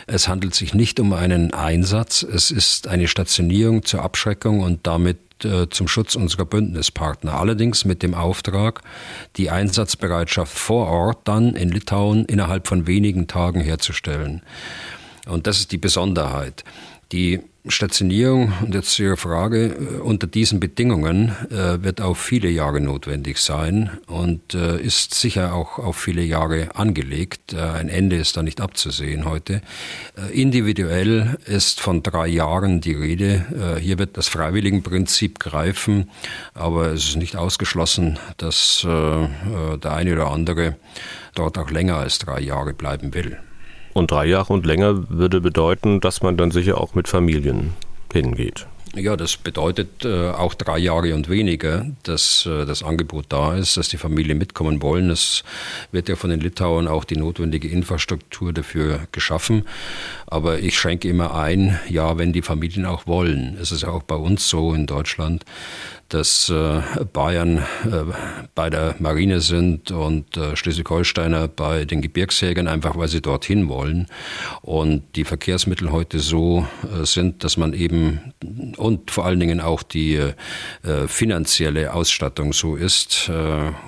[0.07, 5.19] es handelt sich nicht um einen Einsatz, es ist eine Stationierung zur Abschreckung und damit
[5.45, 7.35] äh, zum Schutz unserer Bündnispartner.
[7.35, 8.83] Allerdings mit dem Auftrag,
[9.37, 14.43] die Einsatzbereitschaft vor Ort dann in Litauen innerhalb von wenigen Tagen herzustellen.
[15.27, 16.65] Und das ist die Besonderheit.
[17.13, 22.81] Die Stationierung, und jetzt Ihre Frage, äh, unter diesen Bedingungen äh, wird auf viele Jahre
[22.81, 27.53] notwendig sein und äh, ist sicher auch auf viele Jahre angelegt.
[27.53, 29.63] Äh, ein Ende ist da nicht abzusehen heute.
[30.17, 33.77] Äh, individuell ist von drei Jahren die Rede.
[33.77, 36.11] Äh, hier wird das Freiwilligenprinzip greifen,
[36.55, 40.77] aber es ist nicht ausgeschlossen, dass der eine oder andere
[41.35, 43.39] dort auch länger als drei Jahre bleiben will.
[43.93, 47.75] Und drei Jahre und länger würde bedeuten, dass man dann sicher auch mit Familien
[48.13, 48.67] hingeht.
[48.95, 53.79] Ja, das bedeutet äh, auch drei Jahre und weniger, dass äh, das Angebot da ist,
[53.79, 55.09] dass die Familien mitkommen wollen.
[55.09, 55.45] Es
[55.93, 59.65] wird ja von den Litauern auch die notwendige Infrastruktur dafür geschaffen.
[60.27, 63.57] Aber ich schränke immer ein, ja, wenn die Familien auch wollen.
[63.59, 65.47] Es ist ja auch bei uns so in Deutschland,
[66.13, 66.83] dass äh,
[67.13, 68.05] Bayern äh,
[68.55, 74.09] bei der Marine sind und äh, Schleswig-Holsteiner bei den Gebirgsjägern, einfach weil sie dorthin wollen.
[74.61, 76.67] Und die Verkehrsmittel heute so
[77.03, 78.33] sind, dass man eben
[78.77, 80.21] und vor allen Dingen auch die
[81.07, 83.31] finanzielle Ausstattung so ist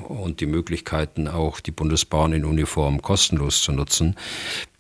[0.09, 4.17] und die Möglichkeiten auch die Bundesbahn in Uniform kostenlos zu nutzen,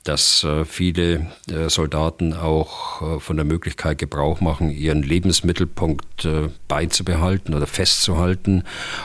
[0.04, 6.28] dass äh, viele äh, Soldaten auch äh, von der Möglichkeit Gebrauch machen, ihren Lebensmittelpunkt
[6.68, 8.64] beizubehalten oder festzuhalten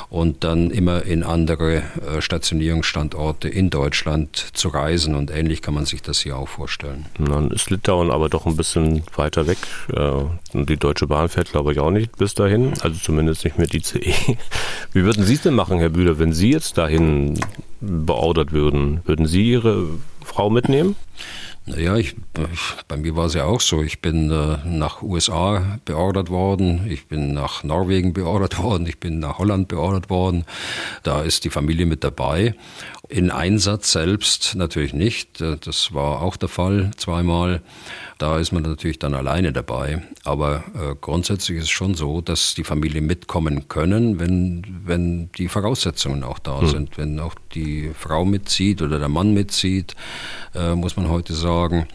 [0.10, 1.84] und dann immer in andere
[2.20, 5.16] Stationierungsstandorte in Deutschland zu reisen.
[5.16, 7.06] Und ähnlich kann man sich das hier auch vorstellen.
[7.18, 9.58] Dann ist Litauen aber doch ein bisschen weiter weg.
[10.54, 12.74] Die Deutsche Bahn fährt, glaube ich, auch nicht bis dahin.
[12.82, 14.14] Also zumindest nicht mit ICE.
[14.94, 17.40] Wie würden Sie es denn machen, Herr Bühler, wenn Sie jetzt dahin
[17.80, 19.02] beordert würden?
[19.06, 19.88] Würden Sie Ihre
[20.30, 20.96] Frau mitnehmen?
[21.66, 22.16] Naja, ich,
[22.88, 23.84] bei mir war es ja auch so.
[23.84, 29.20] Ich bin äh, nach USA beordert worden, ich bin nach Norwegen beordert worden, ich bin
[29.20, 30.46] nach Holland beordert worden.
[31.04, 32.56] Da ist die Familie mit dabei.
[33.12, 35.42] In Einsatz selbst natürlich nicht.
[35.42, 37.62] Äh, das war auch der Fall zweimal.
[38.20, 40.04] Da ist man natürlich dann alleine dabei.
[40.26, 45.48] Aber äh, grundsätzlich ist es schon so, dass die Familien mitkommen können, wenn, wenn die
[45.48, 46.68] Voraussetzungen auch da hm.
[46.68, 46.98] sind.
[47.00, 49.96] Wenn auch die Frau mitzieht oder der Mann mitzieht,
[50.54, 51.88] äh, muss man heute sagen.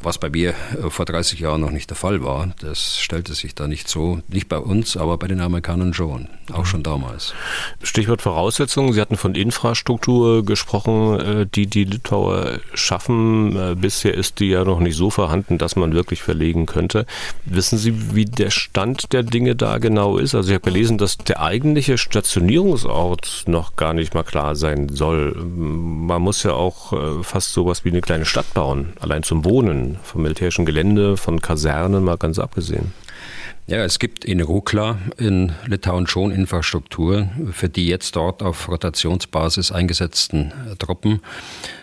[0.00, 2.54] Was bei mir äh, vor 30 Jahren noch nicht der Fall war.
[2.60, 6.28] Das stellte sich da nicht so, nicht bei uns, aber bei den Amerikanern schon.
[6.52, 7.34] Auch schon damals.
[7.82, 8.92] Stichwort Voraussetzungen.
[8.92, 10.55] Sie hatten von Infrastruktur gesprochen,
[11.18, 13.56] äh, die die Litauer schaffen.
[13.56, 17.06] Äh, bisher ist die ja noch nicht so vorhanden, dass man wirklich verlegen könnte.
[17.44, 20.34] Wissen Sie, wie der Stand der Dinge da genau ist?
[20.34, 25.34] Also ich habe gelesen, dass der eigentliche Stationierungsort noch gar nicht mal klar sein soll.
[25.34, 29.98] Man muss ja auch äh, fast sowas wie eine kleine Stadt bauen, allein zum Wohnen,
[30.02, 32.92] vom militärischen Gelände, von Kasernen mal ganz abgesehen.
[33.68, 39.72] Ja, es gibt in Rukla in Litauen schon Infrastruktur für die jetzt dort auf Rotationsbasis
[39.72, 41.20] eingesetzten Truppen.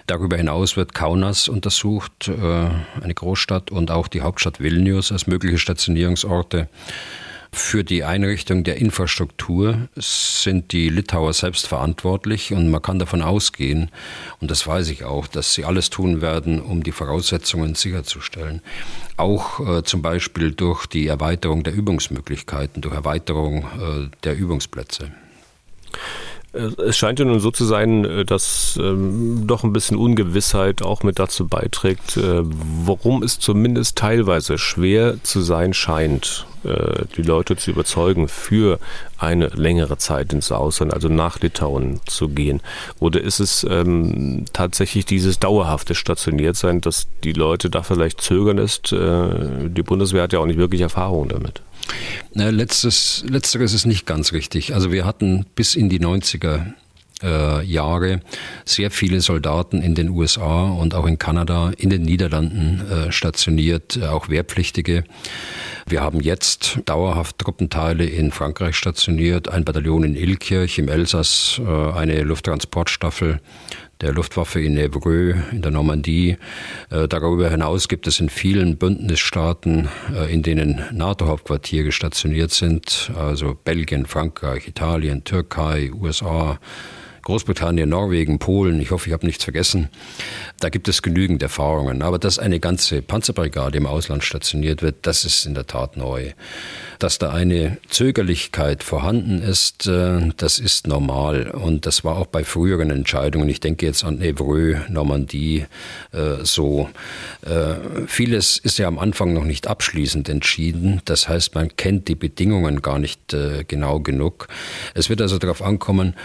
[0.07, 2.69] Darüber hinaus wird Kaunas untersucht, äh,
[3.01, 6.69] eine Großstadt und auch die Hauptstadt Vilnius als mögliche Stationierungsorte.
[7.55, 13.91] Für die Einrichtung der Infrastruktur sind die Litauer selbst verantwortlich und man kann davon ausgehen,
[14.41, 18.63] und das weiß ich auch, dass sie alles tun werden, um die Voraussetzungen sicherzustellen.
[19.17, 25.11] Auch äh, zum Beispiel durch die Erweiterung der Übungsmöglichkeiten, durch Erweiterung äh, der Übungsplätze.
[26.53, 31.03] Es scheint ja nun so zu sein, äh, dass ähm, doch ein bisschen Ungewissheit auch
[31.03, 37.55] mit dazu beiträgt, äh, warum es zumindest teilweise schwer zu sein scheint, äh, die Leute
[37.57, 38.79] zu überzeugen, für
[39.17, 42.61] eine längere Zeit ins Ausland, also nach Litauen zu gehen.
[42.99, 48.91] Oder ist es ähm, tatsächlich dieses dauerhafte Stationiertsein, dass die Leute da vielleicht zögern ist?
[48.91, 51.61] Äh, die Bundeswehr hat ja auch nicht wirklich Erfahrung damit.
[53.23, 54.73] Letzteres ist nicht ganz richtig.
[54.73, 56.73] Also wir hatten bis in die 90er
[57.21, 58.19] äh, Jahre
[58.65, 63.97] sehr viele Soldaten in den USA und auch in Kanada, in den Niederlanden äh, stationiert,
[63.97, 65.03] äh, auch Wehrpflichtige.
[65.87, 71.61] Wir haben jetzt dauerhaft Truppenteile in Frankreich stationiert, ein Bataillon in Ilkirch im Elsass,
[71.93, 73.41] eine Lufttransportstaffel
[73.99, 76.37] der Luftwaffe in Evreux in der Normandie.
[76.89, 79.89] Darüber hinaus gibt es in vielen Bündnisstaaten,
[80.29, 86.59] in denen NATO-Hauptquartiere stationiert sind, also Belgien, Frankreich, Italien, Türkei, USA,
[87.23, 89.87] Großbritannien, Norwegen, Polen, ich hoffe, ich habe nichts vergessen.
[90.59, 92.01] Da gibt es genügend Erfahrungen.
[92.01, 96.31] Aber dass eine ganze Panzerbrigade im Ausland stationiert wird, das ist in der Tat neu.
[96.99, 101.51] Dass da eine Zögerlichkeit vorhanden ist, äh, das ist normal.
[101.51, 103.47] Und das war auch bei früheren Entscheidungen.
[103.47, 105.65] Ich denke jetzt an Evreux, Normandie,
[106.11, 106.89] äh, so.
[107.41, 111.01] Äh, vieles ist ja am Anfang noch nicht abschließend entschieden.
[111.05, 113.35] Das heißt, man kennt die Bedingungen gar nicht
[113.67, 114.47] genau genug.
[114.93, 116.15] Es wird also darauf ankommen,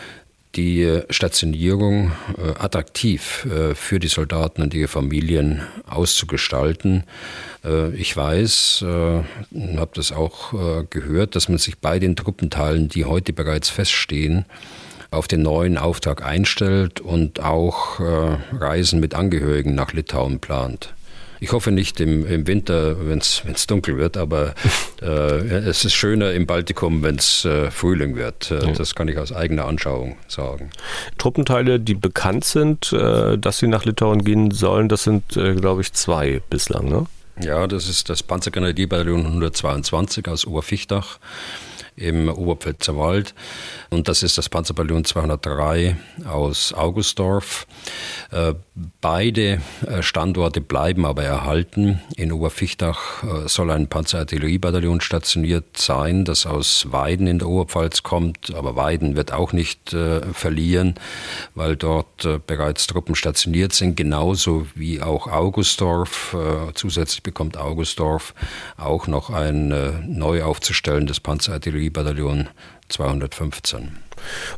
[0.59, 7.05] die Stationierung äh, attraktiv äh, für die Soldaten und ihre Familien auszugestalten.
[7.65, 12.89] Äh, ich weiß, äh, habe das auch äh, gehört, dass man sich bei den Truppenteilen,
[12.89, 14.47] die heute bereits feststehen,
[15.13, 20.93] auf den neuen Auftrag einstellt und auch äh, Reisen mit Angehörigen nach Litauen plant.
[21.41, 24.55] Ich hoffe nicht im, im Winter, wenn es dunkel wird, aber
[25.03, 28.51] äh, es ist schöner im Baltikum, wenn es äh, Frühling wird.
[28.51, 30.71] Äh, das kann ich aus eigener Anschauung sagen.
[31.19, 35.83] Truppenteile, die bekannt sind, äh, dass sie nach Litauen gehen sollen, das sind, äh, glaube
[35.83, 37.07] ich, zwei bislang, ne?
[37.41, 41.19] Ja, das ist das Panzergrenadierbataillon 122 aus Oberfichtach
[41.99, 43.35] im Oberpfälzer Wald.
[43.91, 45.97] Und das ist das Panzerbataillon 203
[46.27, 47.67] aus Augustdorf.
[48.31, 48.55] Äh,
[49.01, 52.01] beide äh, Standorte bleiben aber erhalten.
[52.17, 58.55] In Oberfichtach äh, soll ein Panzerartilleriebataillon stationiert sein, das aus Weiden in der Oberpfalz kommt.
[58.55, 59.95] Aber Weiden wird auch nicht
[60.33, 60.95] verlieren,
[61.55, 66.37] weil dort bereits Truppen stationiert sind, genauso wie auch Augustdorf.
[66.75, 68.35] Zusätzlich bekommt Augustdorf
[68.77, 69.69] auch noch ein
[70.07, 71.21] neu aufzustellendes
[71.91, 72.49] Panzerartilleriebataillon
[72.89, 73.99] 215.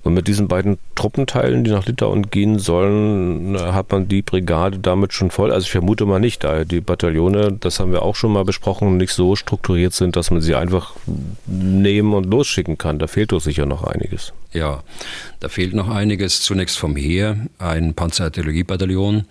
[0.02, 5.12] Und mit diesen beiden Truppenteilen, die nach Litauen gehen sollen, hat man die Brigade damit
[5.12, 5.52] schon voll.
[5.52, 8.96] Also ich vermute mal nicht, da die Bataillone, das haben wir auch schon mal besprochen,
[8.96, 10.94] nicht so strukturiert sind, dass man sie einfach
[11.46, 12.98] nehmen und losschicken kann.
[12.98, 14.32] Da fehlt doch sicher noch einiges.
[14.52, 14.82] Ja,
[15.38, 16.42] da fehlt noch einiges.
[16.42, 19.26] Zunächst vom Heer, ein Panzerartilleriebataillon,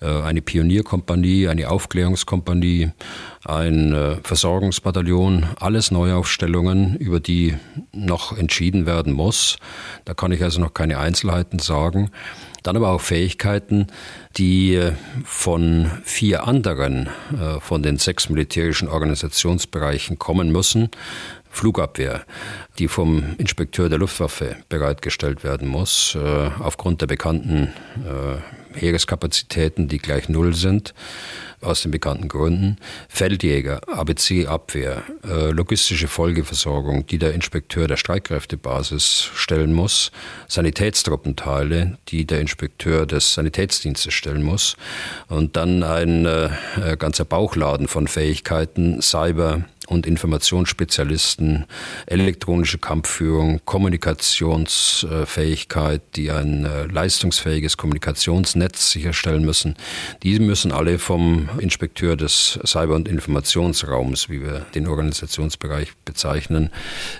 [0.00, 2.90] äh, eine Pionierkompanie, eine Aufklärungskompanie,
[3.44, 7.54] ein äh, Versorgungsbataillon, alles Neuaufstellungen, über die
[7.92, 9.58] noch entschieden werden muss.
[10.04, 12.10] Da kann ich also noch keine Einzelheiten sagen.
[12.62, 13.86] Dann aber auch Fähigkeiten,
[14.36, 14.92] die äh,
[15.24, 17.08] von vier anderen
[17.60, 20.90] von den sechs militärischen Organisationsbereichen kommen müssen.
[21.52, 22.24] Flugabwehr,
[22.78, 27.72] die vom Inspekteur der Luftwaffe bereitgestellt werden muss, äh, aufgrund der bekannten
[28.04, 30.94] äh, Heereskapazitäten, die gleich null sind
[31.60, 32.76] aus den bekannten Gründen.
[33.08, 40.10] Feldjäger, ABC-Abwehr, äh, logistische Folgeversorgung, die der Inspekteur der Streitkräftebasis stellen muss,
[40.48, 44.76] Sanitätstruppenteile, die der Inspekteur des Sanitätsdienstes stellen muss
[45.28, 46.50] und dann ein äh,
[46.98, 51.66] ganzer Bauchladen von Fähigkeiten, Cyber, und Informationsspezialisten,
[52.06, 59.76] elektronische Kampfführung, Kommunikationsfähigkeit, die ein äh, leistungsfähiges Kommunikationsnetz sicherstellen müssen.
[60.22, 66.70] Die müssen alle vom Inspekteur des Cyber- und Informationsraums, wie wir den Organisationsbereich bezeichnen,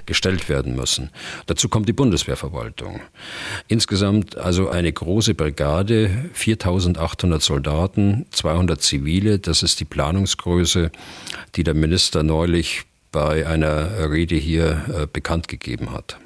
[0.07, 1.11] gestellt werden müssen.
[1.47, 3.01] Dazu kommt die Bundeswehrverwaltung.
[3.69, 10.91] Insgesamt also eine große Brigade, 4800 Soldaten, 200 Zivile, das ist die Planungsgröße,
[11.55, 12.62] die der Minister neulich
[13.11, 16.17] bei einer Rede hier äh, bekannt gegeben hat.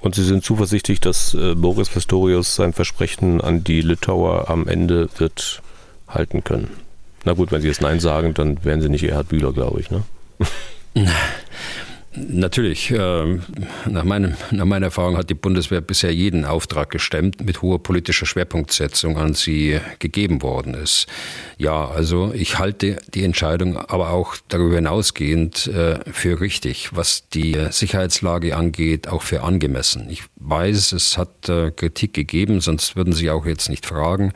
[0.00, 5.08] Und Sie sind zuversichtlich, dass äh, Boris Pistorius sein Versprechen an die Litauer am Ende
[5.18, 5.62] wird
[6.08, 6.70] halten können?
[7.24, 9.90] Na gut, wenn Sie jetzt Nein sagen, dann wären Sie nicht Erhard Bühler, glaube ich,
[9.90, 10.02] ne?
[12.16, 12.90] Natürlich.
[12.90, 13.38] Äh,
[13.86, 18.26] nach, meinem, nach meiner Erfahrung hat die Bundeswehr bisher jeden Auftrag gestemmt, mit hoher politischer
[18.26, 21.06] Schwerpunktsetzung an sie gegeben worden ist.
[21.58, 27.56] Ja, also ich halte die Entscheidung aber auch darüber hinausgehend äh, für richtig, was die
[27.70, 30.08] Sicherheitslage angeht, auch für angemessen.
[30.08, 34.32] Ich weiß, es hat äh, Kritik gegeben, sonst würden Sie auch jetzt nicht fragen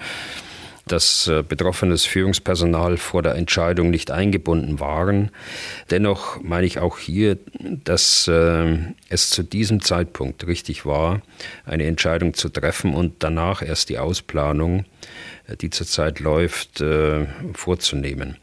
[0.90, 5.30] dass äh, betroffenes Führungspersonal vor der Entscheidung nicht eingebunden waren.
[5.90, 7.38] Dennoch meine ich auch hier,
[7.84, 8.78] dass äh,
[9.08, 11.22] es zu diesem Zeitpunkt richtig war,
[11.64, 14.84] eine Entscheidung zu treffen und danach erst die Ausplanung
[15.46, 16.82] äh, die zurzeit läuft,
[17.54, 18.36] vorzunehmen.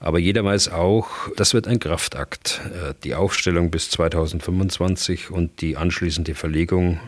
[0.00, 2.60] Aber jeder weiß auch, das wird ein Kraftakt.
[3.04, 7.00] Die Aufstellung bis 2025 und die anschließende Verlegung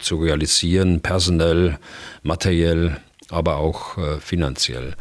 [0.00, 1.78] zu realisieren, personell,
[2.22, 2.96] materiell,
[3.30, 4.94] aber auch äh, finanziell.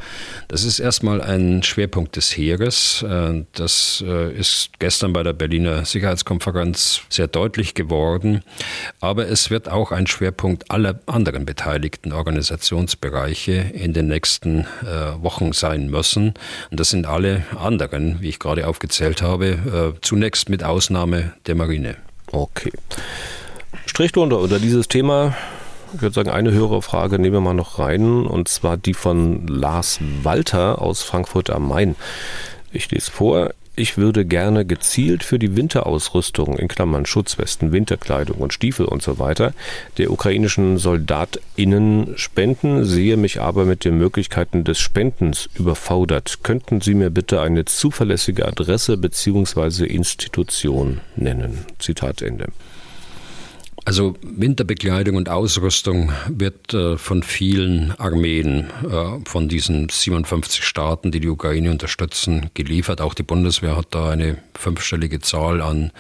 [0.48, 3.04] Das ist erstmal ein Schwerpunkt des Heeres.
[3.04, 8.44] Äh, das äh, ist gestern bei der Berliner Sicherheitskonferenz sehr deutlich geworden.
[9.00, 15.54] Aber es wird auch ein Schwerpunkt aller anderen beteiligten Organisationsbereiche in den nächsten äh, Wochen
[15.54, 16.34] sein müssen.
[16.70, 21.56] Und das sind alle anderen, wie ich gerade aufgezählt habe, äh, zunächst mit Ausnahme der
[21.56, 21.96] Marine.
[22.32, 22.72] Okay.
[23.86, 25.36] Strich drunter unter dieses Thema
[25.94, 29.48] ich würde sagen, eine höhere Frage nehmen wir mal noch rein, und zwar die von
[29.48, 31.96] Lars Walter aus Frankfurt am Main.
[32.72, 33.52] Ich lese vor.
[33.80, 39.20] Ich würde gerne gezielt für die Winterausrüstung, in Klammern Schutzwesten, Winterkleidung und Stiefel und so
[39.20, 39.54] weiter,
[40.00, 46.40] der ukrainischen SoldatInnen spenden, sehe mich aber mit den Möglichkeiten des Spendens überfordert.
[46.42, 49.86] Könnten Sie mir bitte eine zuverlässige Adresse bzw.
[49.86, 51.64] Institution nennen?
[51.78, 52.48] Zitat Ende.
[53.88, 61.22] Also Winterbekleidung und Ausrüstung wird äh, von vielen Armeen äh, von diesen 57 Staaten, die
[61.22, 63.00] die Ukraine unterstützen, geliefert.
[63.00, 65.94] Auch die Bundeswehr hat da eine fünfstellige Zahl an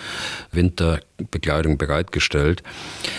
[0.52, 2.62] Winterbekleidung bereitgestellt.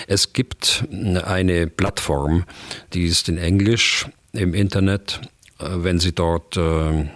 [0.07, 2.45] Es gibt eine Plattform,
[2.93, 4.05] die ist in Englisch
[4.35, 5.23] im Internet
[5.61, 7.07] äh, wenn Sie dort äh, äh,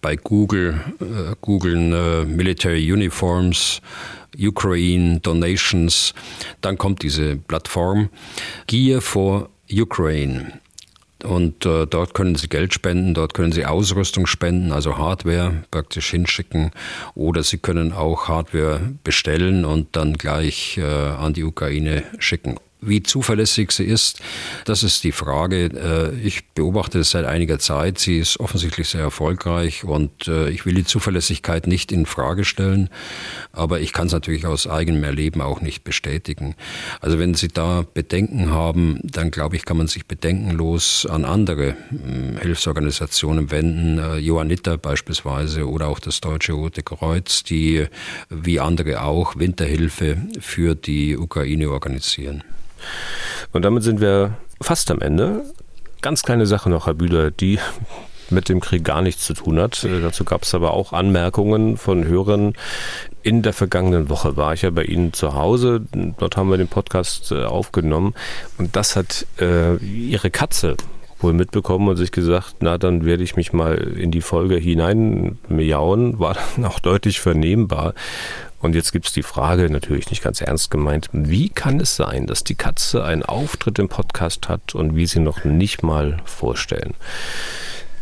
[0.00, 3.80] bei Google äh, googeln äh, Military Uniforms
[4.38, 6.14] Ukraine Donations,
[6.60, 8.08] dann kommt diese Plattform
[8.66, 10.60] Gear for Ukraine.
[11.24, 16.10] Und äh, dort können Sie Geld spenden, dort können Sie Ausrüstung spenden, also Hardware praktisch
[16.10, 16.70] hinschicken.
[17.14, 22.56] Oder Sie können auch Hardware bestellen und dann gleich äh, an die Ukraine schicken.
[22.86, 24.20] Wie zuverlässig sie ist,
[24.64, 25.66] das ist die Frage.
[25.66, 27.98] Äh, ich beobachte es seit einiger Zeit.
[27.98, 32.90] Sie ist offensichtlich sehr erfolgreich und äh, ich will die Zuverlässigkeit nicht in Frage stellen,
[33.52, 36.54] aber ich kann es natürlich aus eigenem Erleben auch nicht bestätigen.
[37.00, 41.76] Also wenn Sie da Bedenken haben, dann glaube ich, kann man sich bedenkenlos an andere
[41.88, 47.86] hm, Hilfsorganisationen wenden, äh, Johanniter beispielsweise oder auch das Deutsche Rote Kreuz, die
[48.28, 52.44] wie andere auch Winterhilfe für die Ukraine organisieren.
[53.52, 55.44] Und damit sind wir fast am Ende.
[56.02, 57.58] Ganz kleine Sache noch, Herr Bühler, die
[58.30, 59.84] mit dem Krieg gar nichts zu tun hat.
[59.84, 62.54] Äh, dazu gab es aber auch Anmerkungen von Hörern.
[63.22, 65.82] In der vergangenen Woche war ich ja bei Ihnen zu Hause.
[66.18, 68.14] Dort haben wir den Podcast äh, aufgenommen.
[68.58, 70.76] Und das hat äh, Ihre Katze
[71.20, 75.38] wohl mitbekommen und sich gesagt, na, dann werde ich mich mal in die Folge hinein
[75.48, 76.18] miauen.
[76.18, 77.94] War dann auch deutlich vernehmbar.
[78.64, 82.26] Und jetzt gibt es die Frage, natürlich nicht ganz ernst gemeint, wie kann es sein,
[82.26, 86.94] dass die Katze einen Auftritt im Podcast hat und wie sie noch nicht mal vorstellen?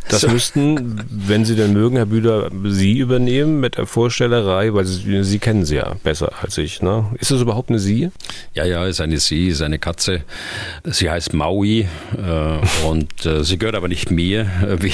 [0.09, 0.29] Das so.
[0.29, 5.39] müssten, wenn Sie denn mögen, Herr Büder, Sie übernehmen mit der Vorstellerei, weil Sie, Sie
[5.39, 6.81] kennen sie ja besser als ich.
[6.81, 7.05] Ne?
[7.19, 8.09] Ist es überhaupt eine Sie?
[8.53, 10.23] Ja, ja, ist eine Sie, ist eine Katze.
[10.83, 14.93] Sie heißt Maui äh, und äh, sie gehört aber nicht mir, äh, wie,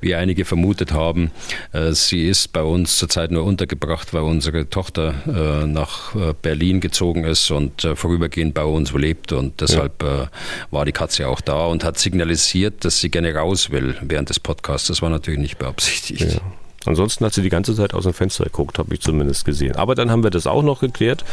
[0.00, 1.30] wie einige vermutet haben.
[1.72, 6.80] Äh, sie ist bei uns zurzeit nur untergebracht, weil unsere Tochter äh, nach äh, Berlin
[6.80, 10.28] gezogen ist und vorübergehend bei uns lebt und deshalb ja.
[10.70, 14.38] war die Katze auch da und hat signalisiert, dass sie gerne raus will während des
[14.42, 14.88] Podcasts.
[14.88, 16.34] Das war natürlich nicht beabsichtigt.
[16.34, 16.40] Ja.
[16.84, 19.76] Ansonsten hat sie die ganze Zeit aus dem Fenster geguckt, habe ich zumindest gesehen.
[19.76, 21.24] Aber dann haben wir das auch noch geklärt.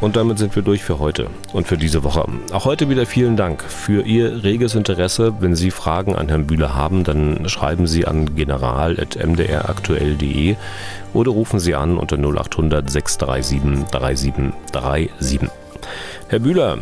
[0.00, 2.26] Und damit sind wir durch für heute und für diese Woche.
[2.52, 5.34] Auch heute wieder vielen Dank für Ihr reges Interesse.
[5.40, 10.56] Wenn Sie Fragen an Herrn Bühler haben, dann schreiben Sie an general.mdraktuell.de
[11.14, 15.48] oder rufen Sie an unter 0800 637 3737.
[16.28, 16.78] Herr Bühler,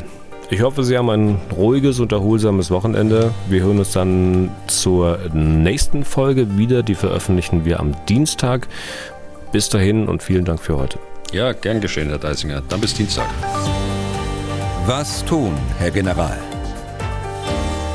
[0.53, 3.33] ich hoffe, Sie haben ein ruhiges und erholsames Wochenende.
[3.49, 6.83] Wir hören uns dann zur nächsten Folge wieder.
[6.83, 8.69] Die veröffentlichen wir am Dienstag.
[9.51, 10.99] Bis dahin und vielen Dank für heute.
[11.33, 12.63] Ja, gern geschehen, Herr Deisinger.
[12.69, 13.27] Dann bis Dienstag.
[14.85, 16.39] Was tun, Herr General?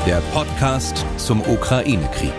[0.04, 2.32] Der Podcast zum Ukraine-Krieg.